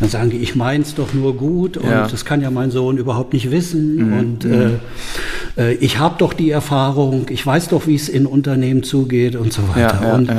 Dann 0.00 0.08
sagen 0.08 0.30
die, 0.30 0.38
ich 0.38 0.54
meins 0.54 0.94
doch 0.94 1.14
nur 1.14 1.36
gut 1.36 1.76
und 1.76 1.88
ja. 1.88 2.06
das 2.06 2.24
kann 2.24 2.40
ja 2.42 2.50
mein 2.50 2.70
Sohn 2.70 2.98
überhaupt 2.98 3.32
nicht 3.32 3.50
wissen. 3.50 3.96
Mhm. 3.96 4.18
Und 4.18 4.44
äh, 4.44 4.70
äh 5.56 5.74
ich 5.74 5.98
habe 5.98 6.16
doch 6.18 6.32
die 6.32 6.50
Erfahrung, 6.50 7.26
ich 7.30 7.44
weiß 7.44 7.68
doch, 7.68 7.86
wie 7.86 7.94
es 7.94 8.08
in 8.08 8.26
Unternehmen 8.26 8.82
zugeht 8.82 9.36
und 9.36 9.52
so 9.52 9.62
weiter. 9.68 10.00
Ja, 10.02 10.08
ja, 10.08 10.14
und 10.14 10.30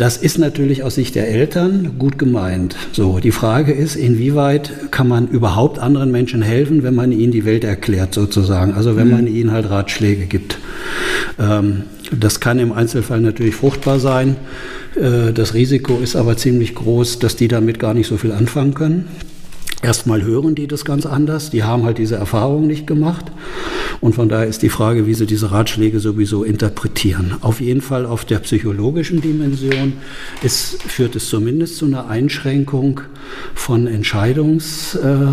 das 0.00 0.16
ist 0.16 0.38
natürlich 0.38 0.82
aus 0.82 0.94
Sicht 0.94 1.14
der 1.14 1.28
Eltern 1.28 1.98
gut 1.98 2.18
gemeint. 2.18 2.74
So, 2.92 3.18
die 3.18 3.32
Frage 3.32 3.72
ist, 3.72 3.96
inwieweit 3.96 4.90
kann 4.90 5.06
man 5.06 5.28
überhaupt 5.28 5.78
anderen 5.78 6.10
Menschen 6.10 6.40
helfen, 6.40 6.82
wenn 6.82 6.94
man 6.94 7.12
ihnen 7.12 7.32
die 7.32 7.44
Welt 7.44 7.64
erklärt, 7.64 8.14
sozusagen. 8.14 8.72
Also 8.72 8.96
wenn 8.96 9.08
mhm. 9.08 9.12
man 9.12 9.26
ihnen 9.26 9.52
halt 9.52 9.68
Ratschläge 9.68 10.24
gibt. 10.24 10.56
Ähm, 11.38 11.82
das 12.18 12.40
kann 12.40 12.58
im 12.58 12.72
Einzelfall 12.72 13.20
natürlich 13.20 13.54
fruchtbar 13.54 14.00
sein. 14.00 14.36
Äh, 14.96 15.34
das 15.34 15.52
Risiko 15.52 15.98
ist 15.98 16.16
aber 16.16 16.38
ziemlich 16.38 16.74
groß, 16.74 17.18
dass 17.18 17.36
die 17.36 17.48
damit 17.48 17.78
gar 17.78 17.92
nicht 17.92 18.06
so 18.06 18.16
viel 18.16 18.32
anfangen 18.32 18.72
können. 18.72 19.06
Erstmal 19.82 20.22
hören 20.22 20.54
die 20.54 20.66
das 20.66 20.84
ganz 20.84 21.06
anders. 21.06 21.50
Die 21.50 21.62
haben 21.62 21.84
halt 21.84 21.98
diese 21.98 22.16
Erfahrung 22.16 22.66
nicht 22.66 22.86
gemacht. 22.86 23.26
Und 24.00 24.14
von 24.14 24.28
daher 24.28 24.46
ist 24.46 24.62
die 24.62 24.68
Frage, 24.68 25.06
wie 25.06 25.14
sie 25.14 25.26
diese 25.26 25.52
Ratschläge 25.52 26.00
sowieso 26.00 26.44
interpretieren. 26.44 27.34
Auf 27.40 27.60
jeden 27.60 27.80
Fall 27.80 28.06
auf 28.06 28.24
der 28.24 28.38
psychologischen 28.40 29.20
Dimension 29.20 29.94
ist, 30.42 30.82
führt 30.82 31.16
es 31.16 31.28
zumindest 31.28 31.76
zu 31.76 31.86
einer 31.86 32.08
Einschränkung 32.08 33.00
von 33.54 33.86
Entscheidungs, 33.86 34.94
äh, 34.96 35.26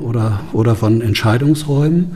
oder, 0.00 0.40
oder 0.52 0.74
von 0.74 1.00
Entscheidungsräumen 1.00 2.12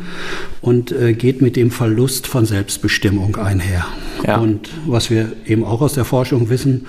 und 0.60 0.92
äh, 0.92 1.12
geht 1.12 1.42
mit 1.42 1.56
dem 1.56 1.70
Verlust 1.70 2.26
von 2.26 2.46
Selbstbestimmung 2.46 3.36
einher. 3.36 3.86
Ja. 4.26 4.38
Und 4.38 4.70
was 4.86 5.10
wir 5.10 5.32
eben 5.46 5.64
auch 5.64 5.80
aus 5.80 5.94
der 5.94 6.04
Forschung 6.04 6.48
wissen, 6.48 6.86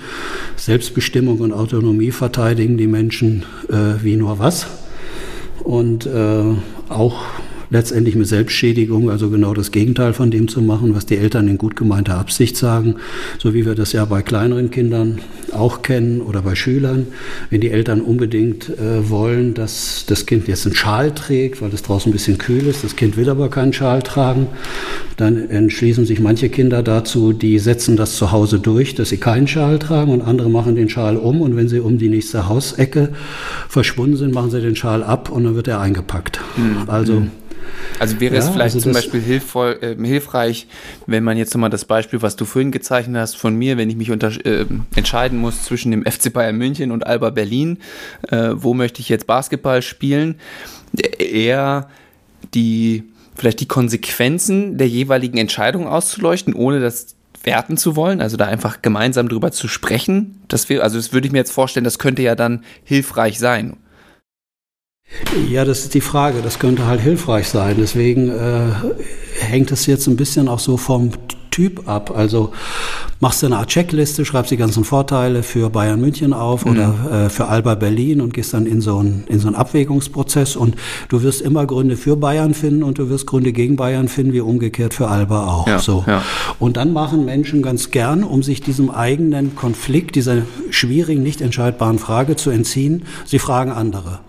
Selbstbestimmung 0.56 1.40
und 1.40 1.52
Autonomie 1.52 2.10
verteidigen 2.10 2.76
die 2.78 2.86
Menschen 2.86 3.44
äh, 3.68 4.02
wie 4.02 4.16
nur 4.20 4.38
was. 4.38 4.66
Und 5.64 6.06
äh, 6.06 6.54
auch 6.88 7.22
letztendlich 7.70 8.16
mit 8.16 8.26
Selbstschädigung, 8.26 9.10
also 9.10 9.30
genau 9.30 9.54
das 9.54 9.70
Gegenteil 9.70 10.12
von 10.12 10.30
dem 10.30 10.48
zu 10.48 10.60
machen, 10.60 10.94
was 10.94 11.06
die 11.06 11.16
Eltern 11.16 11.48
in 11.48 11.56
gut 11.56 11.76
gemeinter 11.76 12.18
Absicht 12.18 12.56
sagen, 12.56 12.96
so 13.38 13.54
wie 13.54 13.64
wir 13.64 13.74
das 13.74 13.92
ja 13.92 14.04
bei 14.04 14.22
kleineren 14.22 14.70
Kindern 14.70 15.20
auch 15.52 15.82
kennen 15.82 16.20
oder 16.20 16.42
bei 16.42 16.54
Schülern. 16.54 17.06
Wenn 17.48 17.60
die 17.60 17.70
Eltern 17.70 18.00
unbedingt 18.00 18.68
äh, 18.68 19.08
wollen, 19.08 19.54
dass 19.54 20.04
das 20.06 20.26
Kind 20.26 20.48
jetzt 20.48 20.66
einen 20.66 20.74
Schal 20.74 21.14
trägt, 21.14 21.62
weil 21.62 21.72
es 21.72 21.82
draußen 21.82 22.10
ein 22.10 22.12
bisschen 22.12 22.38
kühl 22.38 22.66
ist, 22.66 22.82
das 22.82 22.96
Kind 22.96 23.16
will 23.16 23.30
aber 23.30 23.48
keinen 23.48 23.72
Schal 23.72 24.02
tragen, 24.02 24.48
dann 25.16 25.48
entschließen 25.48 26.06
sich 26.06 26.18
manche 26.18 26.48
Kinder 26.48 26.82
dazu, 26.82 27.32
die 27.32 27.58
setzen 27.58 27.96
das 27.96 28.16
zu 28.16 28.32
Hause 28.32 28.58
durch, 28.58 28.94
dass 28.94 29.10
sie 29.10 29.18
keinen 29.18 29.46
Schal 29.46 29.78
tragen 29.78 30.12
und 30.12 30.22
andere 30.22 30.50
machen 30.50 30.74
den 30.74 30.88
Schal 30.88 31.16
um 31.16 31.40
und 31.40 31.56
wenn 31.56 31.68
sie 31.68 31.80
um 31.80 31.98
die 31.98 32.08
nächste 32.08 32.48
Hausecke 32.48 33.10
verschwunden 33.68 34.16
sind, 34.16 34.34
machen 34.34 34.50
sie 34.50 34.60
den 34.60 34.76
Schal 34.76 35.04
ab 35.04 35.30
und 35.30 35.44
dann 35.44 35.54
wird 35.54 35.68
er 35.68 35.80
eingepackt. 35.80 36.40
Mhm. 36.56 36.88
Also 36.88 37.22
also 37.98 38.20
wäre 38.20 38.34
ja, 38.34 38.40
es 38.40 38.48
vielleicht 38.48 38.74
also 38.74 38.80
zum 38.84 38.92
Beispiel 38.92 39.20
hilfvoll, 39.20 39.78
äh, 39.80 40.06
hilfreich, 40.06 40.66
wenn 41.06 41.24
man 41.24 41.36
jetzt 41.36 41.54
nochmal 41.54 41.70
das 41.70 41.84
Beispiel, 41.84 42.22
was 42.22 42.36
du 42.36 42.44
vorhin 42.44 42.70
gezeichnet 42.72 43.20
hast, 43.20 43.36
von 43.36 43.54
mir, 43.56 43.76
wenn 43.76 43.90
ich 43.90 43.96
mich 43.96 44.10
unter, 44.10 44.32
äh, 44.44 44.66
entscheiden 44.96 45.38
muss 45.38 45.64
zwischen 45.64 45.90
dem 45.90 46.04
FC 46.04 46.32
Bayern 46.32 46.56
München 46.56 46.92
und 46.92 47.06
Alba 47.06 47.30
Berlin, 47.30 47.78
äh, 48.28 48.50
wo 48.54 48.74
möchte 48.74 49.00
ich 49.00 49.08
jetzt 49.08 49.26
Basketball 49.26 49.82
spielen, 49.82 50.36
eher 51.18 51.88
die 52.54 53.04
vielleicht 53.36 53.60
die 53.60 53.68
Konsequenzen 53.68 54.76
der 54.76 54.88
jeweiligen 54.88 55.38
Entscheidung 55.38 55.86
auszuleuchten, 55.86 56.54
ohne 56.54 56.80
das 56.80 57.14
werten 57.42 57.76
zu 57.76 57.96
wollen, 57.96 58.20
also 58.20 58.36
da 58.36 58.46
einfach 58.46 58.82
gemeinsam 58.82 59.28
drüber 59.28 59.50
zu 59.50 59.66
sprechen. 59.66 60.42
Das 60.48 60.68
wir, 60.68 60.82
also 60.82 60.98
das 60.98 61.12
würde 61.12 61.26
ich 61.26 61.32
mir 61.32 61.38
jetzt 61.38 61.52
vorstellen, 61.52 61.84
das 61.84 61.98
könnte 61.98 62.22
ja 62.22 62.34
dann 62.34 62.64
hilfreich 62.84 63.38
sein. 63.38 63.76
Ja, 65.48 65.64
das 65.64 65.80
ist 65.80 65.94
die 65.94 66.00
Frage. 66.00 66.40
Das 66.42 66.58
könnte 66.58 66.86
halt 66.86 67.00
hilfreich 67.00 67.48
sein. 67.48 67.76
Deswegen 67.78 68.28
äh, 68.30 68.72
hängt 69.40 69.70
es 69.70 69.86
jetzt 69.86 70.06
ein 70.06 70.16
bisschen 70.16 70.48
auch 70.48 70.58
so 70.58 70.76
vom 70.76 71.10
Typ 71.60 71.86
ab. 71.86 72.10
Also 72.16 72.52
machst 73.20 73.42
du 73.42 73.46
eine 73.46 73.58
Art 73.58 73.68
Checkliste, 73.68 74.24
schreibst 74.24 74.50
die 74.50 74.56
ganzen 74.56 74.82
Vorteile 74.82 75.42
für 75.42 75.68
Bayern 75.68 76.00
München 76.00 76.32
auf 76.32 76.64
mhm. 76.64 76.70
oder 76.70 77.26
äh, 77.26 77.28
für 77.28 77.48
Alba 77.48 77.74
Berlin 77.74 78.22
und 78.22 78.32
gehst 78.32 78.54
dann 78.54 78.64
in 78.64 78.80
so, 78.80 78.96
einen, 78.96 79.24
in 79.28 79.40
so 79.40 79.46
einen 79.46 79.56
Abwägungsprozess 79.56 80.56
und 80.56 80.76
du 81.10 81.22
wirst 81.22 81.42
immer 81.42 81.66
Gründe 81.66 81.98
für 81.98 82.16
Bayern 82.16 82.54
finden 82.54 82.82
und 82.82 82.96
du 82.96 83.10
wirst 83.10 83.26
Gründe 83.26 83.52
gegen 83.52 83.76
Bayern 83.76 84.08
finden, 84.08 84.32
wie 84.32 84.40
umgekehrt 84.40 84.94
für 84.94 85.08
Alba 85.08 85.48
auch. 85.48 85.66
Ja, 85.66 85.80
so. 85.80 86.02
Ja. 86.06 86.22
Und 86.58 86.78
dann 86.78 86.94
machen 86.94 87.26
Menschen 87.26 87.60
ganz 87.60 87.90
gern, 87.90 88.24
um 88.24 88.42
sich 88.42 88.62
diesem 88.62 88.90
eigenen 88.90 89.54
Konflikt, 89.54 90.16
dieser 90.16 90.38
schwierigen, 90.70 91.22
nicht 91.22 91.42
entscheidbaren 91.42 91.98
Frage 91.98 92.36
zu 92.36 92.48
entziehen, 92.48 93.02
sie 93.26 93.38
fragen 93.38 93.70
andere. 93.70 94.20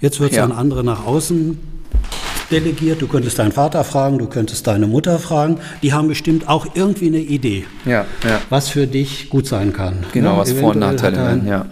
Jetzt 0.00 0.18
wird 0.18 0.30
es 0.30 0.38
ja. 0.38 0.44
an 0.44 0.52
andere 0.52 0.82
nach 0.82 1.04
außen 1.04 1.58
delegiert. 2.50 3.02
Du 3.02 3.06
könntest 3.06 3.38
deinen 3.38 3.52
Vater 3.52 3.84
fragen, 3.84 4.18
du 4.18 4.26
könntest 4.26 4.66
deine 4.66 4.86
Mutter 4.86 5.18
fragen. 5.18 5.58
Die 5.82 5.92
haben 5.92 6.08
bestimmt 6.08 6.48
auch 6.48 6.66
irgendwie 6.74 7.08
eine 7.08 7.18
Idee, 7.18 7.64
ja, 7.84 8.04
ja. 8.24 8.40
was 8.50 8.68
für 8.68 8.86
dich 8.86 9.28
gut 9.30 9.46
sein 9.46 9.72
kann. 9.72 10.04
Genau, 10.12 10.32
ja, 10.32 10.38
was 10.38 10.52
Vor- 10.52 10.70
und 10.70 10.80
Nachteile 10.80 11.16
werden, 11.16 11.46
ja. 11.46 11.66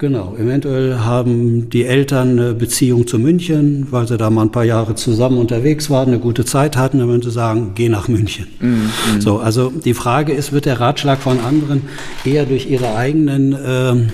Genau, 0.00 0.34
eventuell 0.38 1.00
haben 1.00 1.68
die 1.68 1.84
Eltern 1.84 2.30
eine 2.30 2.54
Beziehung 2.54 3.06
zu 3.06 3.18
München, 3.18 3.88
weil 3.90 4.08
sie 4.08 4.16
da 4.16 4.30
mal 4.30 4.46
ein 4.46 4.50
paar 4.50 4.64
Jahre 4.64 4.94
zusammen 4.94 5.36
unterwegs 5.36 5.90
waren, 5.90 6.08
eine 6.08 6.18
gute 6.18 6.46
Zeit 6.46 6.78
hatten, 6.78 7.00
dann 7.00 7.08
würden 7.08 7.20
sie 7.20 7.30
sagen, 7.30 7.72
geh 7.74 7.90
nach 7.90 8.08
München. 8.08 8.46
Mhm. 8.60 9.20
So, 9.20 9.40
also 9.40 9.68
die 9.68 9.92
Frage 9.92 10.32
ist, 10.32 10.52
wird 10.52 10.64
der 10.64 10.80
Ratschlag 10.80 11.18
von 11.18 11.38
anderen 11.40 11.82
eher 12.24 12.46
durch 12.46 12.70
ihre 12.70 12.96
eigenen 12.96 13.52
äh, 13.52 14.08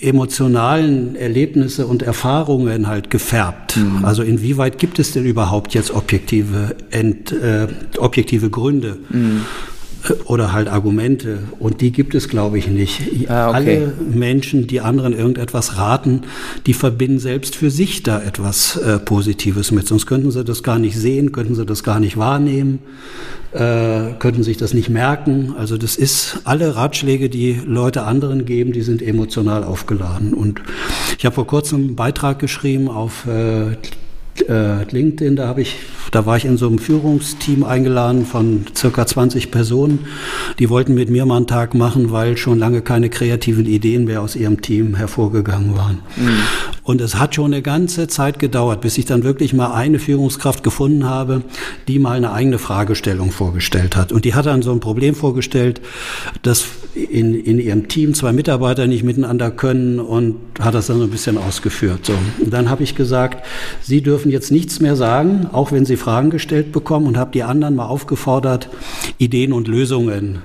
emotionalen 0.00 1.16
Erlebnisse 1.16 1.86
und 1.86 2.02
Erfahrungen 2.02 2.86
halt 2.86 3.10
gefärbt. 3.10 3.76
Mhm. 3.76 4.04
Also 4.04 4.22
inwieweit 4.22 4.78
gibt 4.78 4.98
es 4.98 5.12
denn 5.12 5.24
überhaupt 5.24 5.74
jetzt 5.74 5.90
objektive, 5.90 6.76
Ent, 6.90 7.32
äh, 7.32 7.68
objektive 7.98 8.50
Gründe? 8.50 8.98
Mhm 9.10 9.42
oder 10.24 10.52
halt 10.52 10.68
Argumente. 10.68 11.40
Und 11.58 11.80
die 11.80 11.92
gibt 11.92 12.14
es, 12.14 12.28
glaube 12.28 12.58
ich, 12.58 12.68
nicht. 12.68 13.00
Ah, 13.28 13.50
okay. 13.50 13.56
Alle 13.56 13.92
Menschen, 14.12 14.66
die 14.66 14.80
anderen 14.80 15.12
irgendetwas 15.12 15.76
raten, 15.76 16.22
die 16.66 16.74
verbinden 16.74 17.18
selbst 17.18 17.56
für 17.56 17.70
sich 17.70 18.02
da 18.02 18.20
etwas 18.20 18.76
äh, 18.76 18.98
Positives 18.98 19.70
mit. 19.70 19.86
Sonst 19.86 20.06
könnten 20.06 20.30
sie 20.30 20.44
das 20.44 20.62
gar 20.62 20.78
nicht 20.78 20.96
sehen, 20.96 21.32
könnten 21.32 21.54
sie 21.54 21.66
das 21.66 21.82
gar 21.82 22.00
nicht 22.00 22.16
wahrnehmen, 22.16 22.80
äh, 23.52 24.12
könnten 24.18 24.42
sich 24.42 24.56
das 24.56 24.74
nicht 24.74 24.88
merken. 24.88 25.54
Also 25.56 25.76
das 25.76 25.96
ist, 25.96 26.40
alle 26.44 26.76
Ratschläge, 26.76 27.28
die 27.28 27.60
Leute 27.64 28.02
anderen 28.02 28.44
geben, 28.44 28.72
die 28.72 28.82
sind 28.82 29.02
emotional 29.02 29.64
aufgeladen. 29.64 30.34
Und 30.34 30.62
ich 31.18 31.24
habe 31.24 31.34
vor 31.34 31.46
kurzem 31.46 31.80
einen 31.80 31.96
Beitrag 31.96 32.38
geschrieben 32.38 32.88
auf 32.88 33.26
äh, 33.26 33.76
äh, 34.48 34.84
LinkedIn, 34.84 35.36
da 35.36 35.46
habe 35.46 35.62
ich, 35.62 35.76
da 36.10 36.26
war 36.26 36.36
ich 36.36 36.44
in 36.44 36.56
so 36.56 36.66
einem 36.66 36.78
Führungsteam 36.78 37.64
eingeladen 37.64 38.24
von 38.24 38.66
circa 38.76 39.06
20 39.06 39.50
Personen. 39.50 40.06
Die 40.58 40.70
wollten 40.70 40.94
mit 40.94 41.10
mir 41.10 41.26
mal 41.26 41.36
einen 41.36 41.46
Tag 41.46 41.74
machen, 41.74 42.10
weil 42.12 42.36
schon 42.36 42.58
lange 42.58 42.82
keine 42.82 43.10
kreativen 43.10 43.66
Ideen 43.66 44.04
mehr 44.04 44.22
aus 44.22 44.36
ihrem 44.36 44.62
Team 44.62 44.94
hervorgegangen 44.94 45.76
waren. 45.76 46.00
Mhm. 46.16 46.38
Und 46.90 47.00
es 47.00 47.14
hat 47.14 47.36
schon 47.36 47.52
eine 47.52 47.62
ganze 47.62 48.08
Zeit 48.08 48.40
gedauert, 48.40 48.80
bis 48.80 48.98
ich 48.98 49.04
dann 49.04 49.22
wirklich 49.22 49.52
mal 49.52 49.72
eine 49.72 50.00
Führungskraft 50.00 50.64
gefunden 50.64 51.04
habe, 51.04 51.42
die 51.86 52.00
mal 52.00 52.16
eine 52.16 52.32
eigene 52.32 52.58
Fragestellung 52.58 53.30
vorgestellt 53.30 53.94
hat. 53.94 54.10
Und 54.10 54.24
die 54.24 54.34
hat 54.34 54.46
dann 54.46 54.60
so 54.62 54.72
ein 54.72 54.80
Problem 54.80 55.14
vorgestellt, 55.14 55.80
dass 56.42 56.66
in, 56.96 57.36
in 57.36 57.60
ihrem 57.60 57.86
Team 57.86 58.12
zwei 58.12 58.32
Mitarbeiter 58.32 58.88
nicht 58.88 59.04
miteinander 59.04 59.52
können 59.52 60.00
und 60.00 60.34
hat 60.58 60.74
das 60.74 60.88
dann 60.88 60.98
so 60.98 61.04
ein 61.04 61.10
bisschen 61.10 61.38
ausgeführt. 61.38 62.06
So. 62.06 62.14
Und 62.40 62.52
dann 62.52 62.68
habe 62.68 62.82
ich 62.82 62.96
gesagt, 62.96 63.46
Sie 63.80 64.02
dürfen 64.02 64.32
jetzt 64.32 64.50
nichts 64.50 64.80
mehr 64.80 64.96
sagen, 64.96 65.46
auch 65.52 65.70
wenn 65.70 65.86
Sie 65.86 65.96
Fragen 65.96 66.30
gestellt 66.30 66.72
bekommen 66.72 67.06
und 67.06 67.16
habe 67.16 67.30
die 67.30 67.44
anderen 67.44 67.76
mal 67.76 67.86
aufgefordert, 67.86 68.68
Ideen 69.16 69.52
und 69.52 69.68
Lösungen 69.68 70.40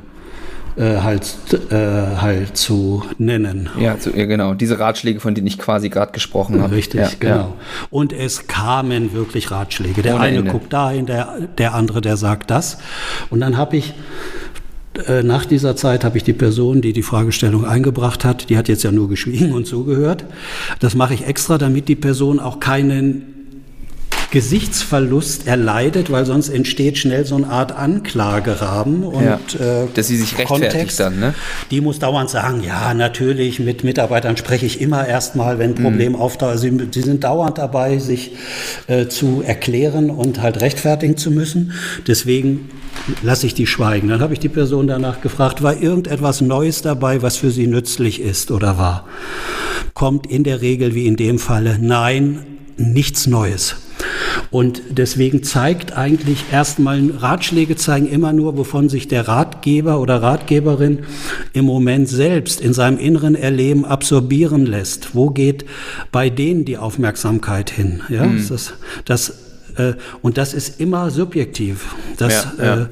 äh, 0.78 0.98
halt, 0.98 1.38
äh, 1.72 1.76
halt 1.76 2.58
zu 2.58 3.04
nennen. 3.18 3.70
Ja, 3.80 3.98
zu, 4.00 4.12
ja, 4.16 4.26
genau. 4.26 4.54
Diese 4.54 4.78
Ratschläge, 4.80 5.20
von 5.20 5.34
denen 5.34 5.48
ich 5.48 5.58
quasi 5.58 5.90
gerade 5.90 6.12
gesprochen 6.12 6.62
habe. 6.62 6.76
Richtig, 6.76 7.00
ja, 7.00 7.10
genau. 7.20 7.36
Ja. 7.36 7.54
Und 7.90 8.12
es 8.14 8.48
kamen 8.48 9.14
wirklich 9.14 9.52
Ratschläge. 9.52 10.02
Der 10.02 10.16
Ohne 10.16 10.24
eine 10.24 10.38
Ende. 10.40 10.52
guckt 10.52 10.74
dahin, 10.74 11.06
der, 11.06 11.48
der 11.58 11.74
andere, 11.74 12.02
der 12.02 12.18
sagt 12.18 12.52
das. 12.52 12.78
Und 13.30 13.40
dann 13.40 13.58
habe 13.58 13.78
ich 13.78 13.94
äh, 15.08 15.24
nach 15.24 15.46
dieser 15.46 15.76
Zeit 15.76 16.04
habe 16.04 16.18
ich 16.18 16.24
die 16.24 16.34
Person, 16.34 16.82
die 16.82 16.94
die 16.94 17.04
Fragestellung 17.04 17.66
eingebracht 17.66 18.24
hat, 18.24 18.50
die 18.50 18.58
hat 18.58 18.68
jetzt 18.68 18.84
ja 18.84 18.92
nur 18.92 19.10
geschwiegen 19.10 19.54
und 19.54 19.68
zugehört. 19.68 20.26
Das 20.80 20.96
mache 20.96 21.14
ich 21.14 21.26
extra, 21.26 21.58
damit 21.58 21.88
die 21.88 21.96
Person 21.96 22.40
auch 22.40 22.60
keinen 22.60 23.35
Gesichtsverlust 24.32 25.48
erleidet, 25.48 26.12
weil 26.12 26.26
sonst 26.26 26.50
entsteht 26.50 26.98
schnell 26.98 27.26
so 27.26 27.36
eine 27.36 27.48
Art 27.48 27.72
Anklagerahmen 27.72 29.04
und 29.04 29.24
ja, 29.24 29.40
äh, 29.60 29.88
dass 29.94 30.08
sie 30.08 30.18
sich 30.18 30.38
rechtfertigt 30.38 30.72
Kontext, 30.72 31.00
dann, 31.00 31.20
ne? 31.20 31.34
Die 31.72 31.82
muss 31.82 32.00
dauernd 32.00 32.30
sagen, 32.30 32.62
ja, 32.62 32.94
natürlich, 32.94 33.60
mit 33.60 33.84
Mitarbeitern 33.84 34.38
spreche 34.38 34.66
ich 34.66 34.82
immer 34.82 35.08
erstmal, 35.08 35.60
wenn 35.60 35.72
ein 35.72 35.76
Problem 35.76 36.14
mhm. 36.14 36.20
auftaucht. 36.20 36.60
Sie, 36.60 36.72
sie, 36.92 37.02
sind 37.02 37.24
dauernd 37.24 37.58
dabei, 37.58 37.98
sich 37.98 38.34
äh, 38.88 39.08
zu 39.08 39.42
erklären 39.46 40.10
und 40.10 40.42
halt 40.42 40.62
rechtfertigen 40.62 41.18
zu 41.18 41.32
müssen. 41.32 41.74
Deswegen 42.08 42.70
lasse 43.22 43.48
ich 43.48 43.54
die 43.54 43.68
schweigen. 43.68 44.08
Dann 44.08 44.22
habe 44.22 44.34
ich 44.34 44.40
die 44.40 44.50
Person 44.50 44.88
danach 44.88 45.22
gefragt, 45.22 45.64
war 45.64 45.82
irgendetwas 45.82 46.42
Neues 46.42 46.82
dabei, 46.82 47.22
was 47.22 47.38
für 47.38 47.52
sie 47.52 47.68
nützlich 47.68 48.22
ist 48.22 48.52
oder 48.52 48.78
war? 48.78 49.08
Kommt 49.94 50.28
in 50.28 50.44
der 50.44 50.62
Regel, 50.62 50.96
wie 50.96 51.06
in 51.06 51.16
dem 51.16 51.40
Falle, 51.40 51.78
nein, 51.80 52.46
nichts 52.78 53.28
Neues. 53.28 53.76
Und 54.52 54.82
deswegen 54.90 55.44
zeigt 55.44 55.98
eigentlich 55.98 56.46
erstmal, 56.52 57.10
Ratschläge 57.18 57.76
zeigen 57.76 58.08
immer 58.08 58.34
nur, 58.34 58.58
wovon 58.58 58.90
sich 58.90 59.08
der 59.08 59.28
Ratgeber 59.28 60.00
oder 60.00 60.22
Ratgeberin 60.22 61.00
im 61.54 61.66
Moment 61.66 62.08
selbst 62.10 62.62
in 62.62 62.74
seinem 62.74 62.98
inneren 62.98 63.36
Erleben 63.36 63.86
absorbieren 63.86 64.66
lässt. 64.66 65.16
Wo 65.16 65.30
geht 65.30 65.66
bei 66.12 66.30
denen 66.30 66.66
die 66.66 66.78
Aufmerksamkeit 66.78 67.70
hin? 67.70 68.02
Ja, 68.10 68.26
mhm. 68.26 68.46
das, 68.48 68.74
das 69.06 69.34
äh, 69.78 69.94
und 70.22 70.38
das 70.38 70.54
ist 70.54 70.80
immer 70.80 71.12
subjektiv. 71.12 71.96
Das, 72.18 72.48
ja, 72.58 72.66
ja. 72.66 72.82
Äh, 72.82 72.86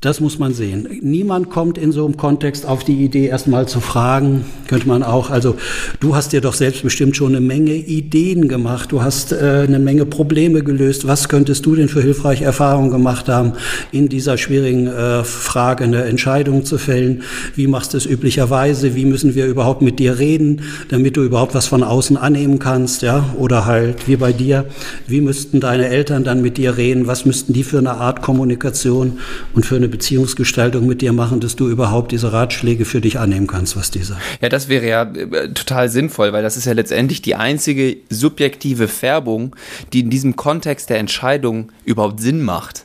das 0.00 0.20
muss 0.20 0.38
man 0.38 0.54
sehen. 0.54 0.88
Niemand 1.02 1.50
kommt 1.50 1.76
in 1.76 1.90
so 1.90 2.04
einem 2.04 2.16
Kontext 2.16 2.66
auf 2.66 2.84
die 2.84 3.04
Idee, 3.04 3.26
erstmal 3.26 3.66
zu 3.66 3.80
fragen, 3.80 4.44
könnte 4.68 4.86
man 4.86 5.02
auch, 5.02 5.30
also 5.30 5.56
du 5.98 6.14
hast 6.14 6.32
dir 6.32 6.40
doch 6.40 6.54
selbst 6.54 6.84
bestimmt 6.84 7.16
schon 7.16 7.34
eine 7.34 7.40
Menge 7.40 7.74
Ideen 7.74 8.46
gemacht, 8.46 8.92
du 8.92 9.02
hast 9.02 9.32
äh, 9.32 9.64
eine 9.66 9.80
Menge 9.80 10.06
Probleme 10.06 10.62
gelöst. 10.62 11.08
Was 11.08 11.28
könntest 11.28 11.66
du 11.66 11.74
denn 11.74 11.88
für 11.88 12.00
hilfreiche 12.00 12.44
Erfahrungen 12.44 12.90
gemacht 12.90 13.28
haben, 13.28 13.54
in 13.90 14.08
dieser 14.08 14.38
schwierigen 14.38 14.86
äh, 14.86 15.24
Frage 15.24 15.82
eine 15.82 16.04
Entscheidung 16.04 16.64
zu 16.64 16.78
fällen? 16.78 17.22
Wie 17.56 17.66
machst 17.66 17.92
du 17.92 17.96
es 17.96 18.06
üblicherweise? 18.06 18.94
Wie 18.94 19.04
müssen 19.04 19.34
wir 19.34 19.46
überhaupt 19.46 19.82
mit 19.82 19.98
dir 19.98 20.20
reden, 20.20 20.62
damit 20.90 21.16
du 21.16 21.24
überhaupt 21.24 21.56
was 21.56 21.66
von 21.66 21.82
außen 21.82 22.16
annehmen 22.16 22.60
kannst? 22.60 23.02
Ja? 23.02 23.34
Oder 23.36 23.66
halt 23.66 24.06
wie 24.06 24.16
bei 24.16 24.32
dir, 24.32 24.66
wie 25.08 25.20
müssten 25.20 25.58
deine 25.58 25.88
Eltern 25.88 26.22
dann 26.22 26.40
mit 26.40 26.56
dir 26.56 26.76
reden? 26.76 27.08
Was 27.08 27.24
müssten 27.24 27.52
die 27.52 27.64
für 27.64 27.78
eine 27.78 27.94
Art 27.94 28.22
Kommunikation 28.22 29.18
und 29.54 29.66
für 29.66 29.74
eine 29.74 29.87
eine 29.88 29.96
Beziehungsgestaltung 29.96 30.86
mit 30.86 31.00
dir 31.00 31.12
machen, 31.12 31.40
dass 31.40 31.56
du 31.56 31.68
überhaupt 31.68 32.12
diese 32.12 32.32
Ratschläge 32.32 32.84
für 32.84 33.00
dich 33.00 33.18
annehmen 33.18 33.46
kannst, 33.46 33.76
was 33.76 33.90
die 33.90 34.02
sagen. 34.02 34.20
Ja, 34.40 34.48
das 34.48 34.68
wäre 34.68 34.86
ja 34.86 35.02
äh, 35.02 35.48
total 35.52 35.88
sinnvoll, 35.88 36.32
weil 36.32 36.42
das 36.42 36.56
ist 36.56 36.66
ja 36.66 36.72
letztendlich 36.72 37.22
die 37.22 37.34
einzige 37.34 37.96
subjektive 38.10 38.88
Färbung, 38.88 39.56
die 39.92 40.00
in 40.00 40.10
diesem 40.10 40.36
Kontext 40.36 40.90
der 40.90 40.98
Entscheidung 40.98 41.72
überhaupt 41.84 42.20
Sinn 42.20 42.42
macht 42.42 42.84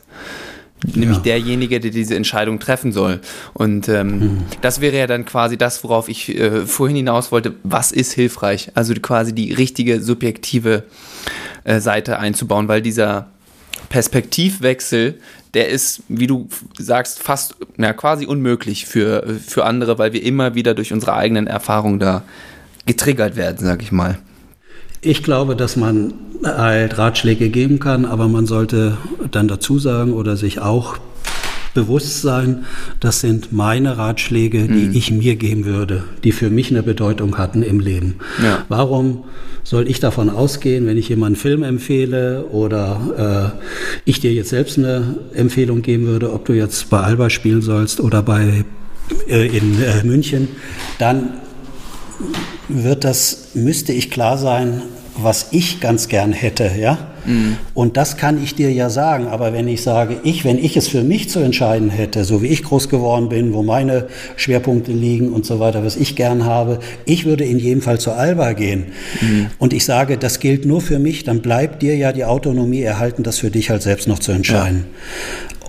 nämlich 0.94 1.16
ja. 1.16 1.22
derjenige, 1.22 1.80
der 1.80 1.90
diese 1.90 2.14
Entscheidung 2.14 2.58
treffen 2.60 2.92
soll. 2.92 3.20
Und 3.54 3.88
ähm, 3.88 4.18
mhm. 4.18 4.38
das 4.60 4.82
wäre 4.82 4.98
ja 4.98 5.06
dann 5.06 5.24
quasi 5.24 5.56
das, 5.56 5.82
worauf 5.82 6.10
ich 6.10 6.38
äh, 6.38 6.66
vorhin 6.66 6.94
hinaus 6.94 7.32
wollte. 7.32 7.54
Was 7.62 7.90
ist 7.90 8.12
hilfreich? 8.12 8.70
Also 8.74 8.92
quasi 8.92 9.34
die 9.34 9.54
richtige 9.54 10.02
subjektive 10.02 10.82
äh, 11.64 11.80
Seite 11.80 12.18
einzubauen, 12.18 12.68
weil 12.68 12.82
dieser 12.82 13.28
Perspektivwechsel 13.94 15.20
der 15.54 15.68
ist, 15.68 16.02
wie 16.08 16.26
du 16.26 16.48
sagst, 16.76 17.22
fast 17.22 17.54
na, 17.76 17.92
quasi 17.92 18.26
unmöglich 18.26 18.86
für, 18.86 19.24
für 19.46 19.64
andere, 19.64 19.98
weil 19.98 20.12
wir 20.12 20.20
immer 20.24 20.56
wieder 20.56 20.74
durch 20.74 20.92
unsere 20.92 21.14
eigenen 21.14 21.46
Erfahrungen 21.46 22.00
da 22.00 22.24
getriggert 22.86 23.36
werden, 23.36 23.64
sag 23.64 23.82
ich 23.82 23.92
mal. 23.92 24.18
Ich 25.00 25.22
glaube, 25.22 25.54
dass 25.54 25.76
man 25.76 26.14
halt 26.42 26.98
Ratschläge 26.98 27.50
geben 27.50 27.78
kann, 27.78 28.04
aber 28.04 28.26
man 28.26 28.46
sollte 28.46 28.98
dann 29.30 29.46
dazu 29.46 29.78
sagen 29.78 30.12
oder 30.12 30.36
sich 30.36 30.58
auch 30.58 30.96
bewusst 31.74 32.22
sein, 32.22 32.64
das 33.00 33.20
sind 33.20 33.52
meine 33.52 33.98
Ratschläge, 33.98 34.66
die 34.68 34.86
mhm. 34.86 34.94
ich 34.94 35.10
mir 35.10 35.36
geben 35.36 35.64
würde, 35.64 36.04
die 36.22 36.32
für 36.32 36.50
mich 36.50 36.70
eine 36.70 36.82
Bedeutung 36.82 37.36
hatten 37.36 37.62
im 37.62 37.80
Leben. 37.80 38.16
Ja. 38.42 38.64
Warum 38.68 39.24
soll 39.64 39.88
ich 39.88 39.98
davon 39.98 40.30
ausgehen, 40.30 40.86
wenn 40.86 40.96
ich 40.96 41.08
jemanden 41.08 41.34
einen 41.34 41.42
Film 41.42 41.62
empfehle 41.62 42.46
oder 42.46 43.54
äh, 43.56 44.00
ich 44.04 44.20
dir 44.20 44.32
jetzt 44.32 44.50
selbst 44.50 44.78
eine 44.78 45.16
Empfehlung 45.34 45.82
geben 45.82 46.06
würde, 46.06 46.32
ob 46.32 46.44
du 46.44 46.52
jetzt 46.52 46.90
bei 46.90 47.00
Alba 47.00 47.30
spielen 47.30 47.62
sollst 47.62 48.00
oder 48.00 48.22
bei 48.22 48.64
äh, 49.28 49.46
in 49.46 49.82
äh, 49.82 50.04
München, 50.04 50.48
dann 50.98 51.34
wird 52.68 53.04
das, 53.04 53.50
müsste 53.54 53.92
ich 53.92 54.10
klar 54.10 54.38
sein, 54.38 54.82
was 55.16 55.48
ich 55.52 55.80
ganz 55.80 56.08
gern 56.08 56.32
hätte, 56.32 56.70
ja. 56.78 57.13
Mhm. 57.26 57.56
Und 57.74 57.96
das 57.96 58.16
kann 58.16 58.42
ich 58.42 58.54
dir 58.54 58.72
ja 58.72 58.90
sagen. 58.90 59.26
Aber 59.28 59.52
wenn 59.52 59.68
ich 59.68 59.82
sage, 59.82 60.16
ich, 60.24 60.44
wenn 60.44 60.58
ich 60.58 60.76
es 60.76 60.88
für 60.88 61.02
mich 61.02 61.30
zu 61.30 61.40
entscheiden 61.40 61.90
hätte, 61.90 62.24
so 62.24 62.42
wie 62.42 62.48
ich 62.48 62.62
groß 62.62 62.88
geworden 62.88 63.28
bin, 63.28 63.52
wo 63.52 63.62
meine 63.62 64.06
Schwerpunkte 64.36 64.92
liegen 64.92 65.32
und 65.32 65.46
so 65.46 65.60
weiter, 65.60 65.84
was 65.84 65.96
ich 65.96 66.16
gern 66.16 66.44
habe, 66.44 66.80
ich 67.04 67.24
würde 67.24 67.44
in 67.44 67.58
jedem 67.58 67.82
Fall 67.82 67.98
zur 67.98 68.16
Alba 68.16 68.52
gehen. 68.52 68.86
Mhm. 69.20 69.46
Und 69.58 69.72
ich 69.72 69.84
sage, 69.84 70.18
das 70.18 70.40
gilt 70.40 70.66
nur 70.66 70.80
für 70.80 70.98
mich, 70.98 71.24
dann 71.24 71.40
bleibt 71.40 71.82
dir 71.82 71.96
ja 71.96 72.12
die 72.12 72.24
Autonomie 72.24 72.82
erhalten, 72.82 73.22
das 73.22 73.38
für 73.38 73.50
dich 73.50 73.70
halt 73.70 73.82
selbst 73.82 74.08
noch 74.08 74.18
zu 74.18 74.32
entscheiden. 74.32 74.86
Ja. 74.86 75.63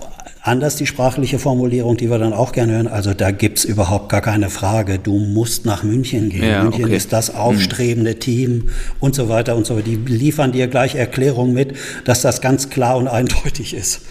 Anders 0.46 0.76
die 0.76 0.86
sprachliche 0.86 1.40
Formulierung, 1.40 1.96
die 1.96 2.08
wir 2.08 2.20
dann 2.20 2.32
auch 2.32 2.52
gerne 2.52 2.74
hören. 2.74 2.86
Also 2.86 3.14
da 3.14 3.32
gibt's 3.32 3.64
überhaupt 3.64 4.08
gar 4.10 4.20
keine 4.20 4.48
Frage. 4.48 5.00
Du 5.00 5.18
musst 5.18 5.66
nach 5.66 5.82
München 5.82 6.30
gehen. 6.30 6.48
Ja, 6.48 6.62
München 6.62 6.84
okay. 6.84 6.94
ist 6.94 7.12
das 7.12 7.34
aufstrebende 7.34 8.12
hm. 8.12 8.20
Team 8.20 8.68
und 9.00 9.16
so 9.16 9.28
weiter 9.28 9.56
und 9.56 9.66
so 9.66 9.74
weiter. 9.74 9.86
Die 9.86 9.96
liefern 9.96 10.52
dir 10.52 10.68
gleich 10.68 10.94
Erklärungen 10.94 11.52
mit, 11.52 11.74
dass 12.04 12.22
das 12.22 12.40
ganz 12.40 12.70
klar 12.70 12.96
und 12.96 13.08
eindeutig 13.08 13.74
ist. 13.74 14.02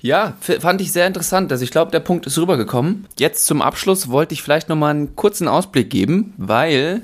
Ja, 0.00 0.38
fand 0.40 0.80
ich 0.80 0.90
sehr 0.90 1.06
interessant. 1.06 1.52
Also 1.52 1.64
ich 1.64 1.70
glaube, 1.70 1.90
der 1.90 2.00
Punkt 2.00 2.24
ist 2.24 2.38
rübergekommen. 2.38 3.06
Jetzt 3.18 3.44
zum 3.44 3.60
Abschluss 3.60 4.08
wollte 4.08 4.32
ich 4.32 4.42
vielleicht 4.42 4.70
noch 4.70 4.76
mal 4.76 4.88
einen 4.88 5.16
kurzen 5.16 5.48
Ausblick 5.48 5.90
geben, 5.90 6.32
weil 6.38 7.02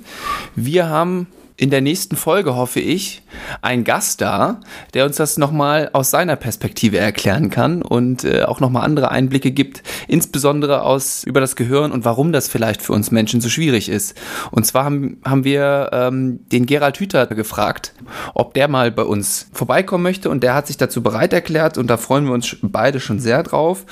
wir 0.57 0.89
haben 0.89 1.27
in 1.59 1.71
der 1.71 1.81
nächsten 1.81 2.15
Folge, 2.15 2.55
hoffe 2.55 2.79
ich, 2.79 3.21
einen 3.63 3.83
Gast 3.83 4.21
da, 4.21 4.61
der 4.95 5.05
uns 5.05 5.17
das 5.17 5.39
nochmal 5.39 5.91
aus 5.93 6.11
seiner 6.11 6.37
Perspektive 6.37 6.99
erklären 6.99 7.51
kann 7.51 7.83
und 7.83 8.23
äh, 8.23 8.45
auch 8.45 8.61
nochmal 8.61 8.85
andere 8.85 9.11
Einblicke 9.11 9.51
gibt, 9.51 9.83
insbesondere 10.07 10.83
aus 10.83 11.25
über 11.25 11.41
das 11.41 11.57
Gehirn 11.57 11.91
und 11.91 12.05
warum 12.05 12.33
das 12.33 12.47
vielleicht 12.47 12.81
für 12.81 12.93
uns 12.93 13.11
Menschen 13.11 13.41
so 13.41 13.49
schwierig 13.49 13.89
ist. 13.89 14.17
Und 14.53 14.67
zwar 14.67 14.85
haben, 14.85 15.21
haben 15.25 15.43
wir 15.43 15.91
ähm, 15.93 16.39
den 16.53 16.65
Gerald 16.65 16.99
Hüther 17.01 17.27
gefragt, 17.27 17.93
ob 18.35 18.55
der 18.55 18.69
mal 18.69 18.93
bei 18.93 19.03
uns 19.03 19.49
vorbeikommen 19.53 20.05
möchte 20.05 20.31
und 20.31 20.45
der 20.45 20.55
hat 20.55 20.69
sich 20.69 20.77
dazu 20.77 21.03
bereit 21.03 21.33
erklärt 21.33 21.77
und 21.77 21.89
da 21.89 21.97
freuen 21.97 22.27
wir 22.27 22.35
uns 22.35 22.57
beide 22.63 23.01
schon 23.01 23.19
sehr 23.19 23.43
drauf. 23.43 23.85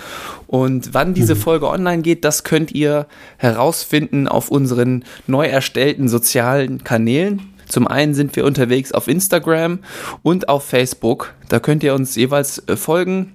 Und 0.47 0.95
wann 0.95 1.15
diese 1.15 1.35
mhm. 1.35 1.41
Folge 1.41 1.69
online 1.69 2.03
geht, 2.03 2.25
das 2.25 2.45
könnt 2.45 2.71
ihr 2.71 3.07
herausfinden 3.39 4.29
auf 4.29 4.51
unseren 4.53 5.05
neu 5.27 5.47
erstellten 5.47 6.09
sozialen 6.09 6.85
Kanälen. 6.85 7.56
Zum 7.69 7.87
einen 7.87 8.15
sind 8.15 8.35
wir 8.37 8.45
unterwegs 8.45 8.93
auf 8.93 9.09
Instagram 9.09 9.81
und 10.23 10.49
auf 10.49 10.65
Facebook. 10.65 11.35
Da 11.49 11.59
könnt 11.59 11.83
ihr 11.83 11.95
uns 11.95 12.17
jeweils 12.17 12.67
äh, 12.69 12.77
folgen 12.77 13.33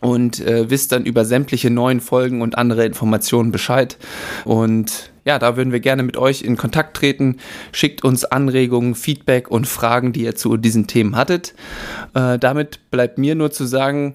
und 0.00 0.40
äh, 0.40 0.70
wisst 0.70 0.92
dann 0.92 1.04
über 1.04 1.24
sämtliche 1.24 1.70
neuen 1.70 2.00
Folgen 2.00 2.42
und 2.42 2.58
andere 2.58 2.84
Informationen 2.84 3.52
Bescheid. 3.52 3.96
Und 4.44 5.10
ja, 5.24 5.38
da 5.38 5.56
würden 5.56 5.72
wir 5.72 5.80
gerne 5.80 6.02
mit 6.02 6.16
euch 6.16 6.42
in 6.42 6.56
Kontakt 6.56 6.96
treten. 6.96 7.38
Schickt 7.72 8.04
uns 8.04 8.24
Anregungen, 8.24 8.94
Feedback 8.94 9.50
und 9.50 9.66
Fragen, 9.66 10.12
die 10.12 10.22
ihr 10.22 10.36
zu 10.36 10.56
diesen 10.56 10.86
Themen 10.86 11.16
hattet. 11.16 11.54
Äh, 12.14 12.38
damit 12.38 12.90
bleibt 12.90 13.18
mir 13.18 13.34
nur 13.34 13.50
zu 13.50 13.64
sagen, 13.64 14.14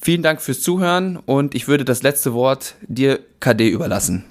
vielen 0.00 0.22
Dank 0.22 0.40
fürs 0.40 0.62
Zuhören 0.62 1.18
und 1.18 1.54
ich 1.54 1.68
würde 1.68 1.84
das 1.84 2.02
letzte 2.02 2.32
Wort 2.32 2.74
dir, 2.88 3.20
KD, 3.40 3.68
überlassen. 3.68 4.24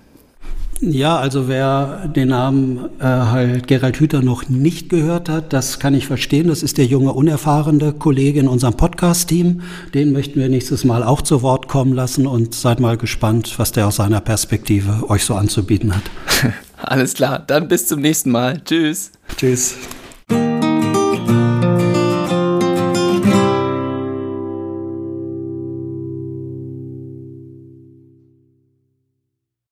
Ja, 0.82 1.18
also 1.18 1.50
wer 1.50 2.08
den 2.08 2.30
Namen 2.30 2.90
äh, 3.00 3.04
halt 3.04 3.68
Gerald 3.68 4.00
Hüther 4.00 4.22
noch 4.22 4.48
nicht 4.48 4.90
gehört 4.90 5.28
hat, 5.28 5.52
das 5.52 5.80
kann 5.80 5.94
ich 5.94 6.08
verstehen. 6.08 6.48
Das 6.48 6.64
ist 6.64 6.78
der 6.78 6.86
junge, 6.86 7.12
unerfahrene 7.12 7.92
Kollege 7.92 8.40
in 8.40 8.48
unserem 8.48 8.76
Podcast-Team. 8.76 9.62
Den 9.94 10.14
möchten 10.14 10.40
wir 10.40 10.48
nächstes 10.48 10.86
Mal 10.86 11.04
auch 11.04 11.22
zu 11.22 11.42
Wort 11.42 11.68
kommen 11.68 11.94
lassen 11.94 12.28
und 12.28 12.56
seid 12.56 12.80
mal 12.80 12.96
gespannt, 12.96 13.56
was 13.58 13.74
der 13.74 13.88
aus 13.88 13.98
seiner 13.98 14.22
Perspektive 14.22 15.10
euch 15.10 15.26
so 15.26 15.36
anzubieten 15.36 15.94
hat. 15.94 16.04
Alles 16.78 17.14
klar, 17.14 17.44
dann 17.46 17.68
bis 17.68 17.88
zum 17.88 18.00
nächsten 18.00 18.32
Mal. 18.32 18.62
Tschüss. 18.64 19.12
Tschüss. 19.36 19.76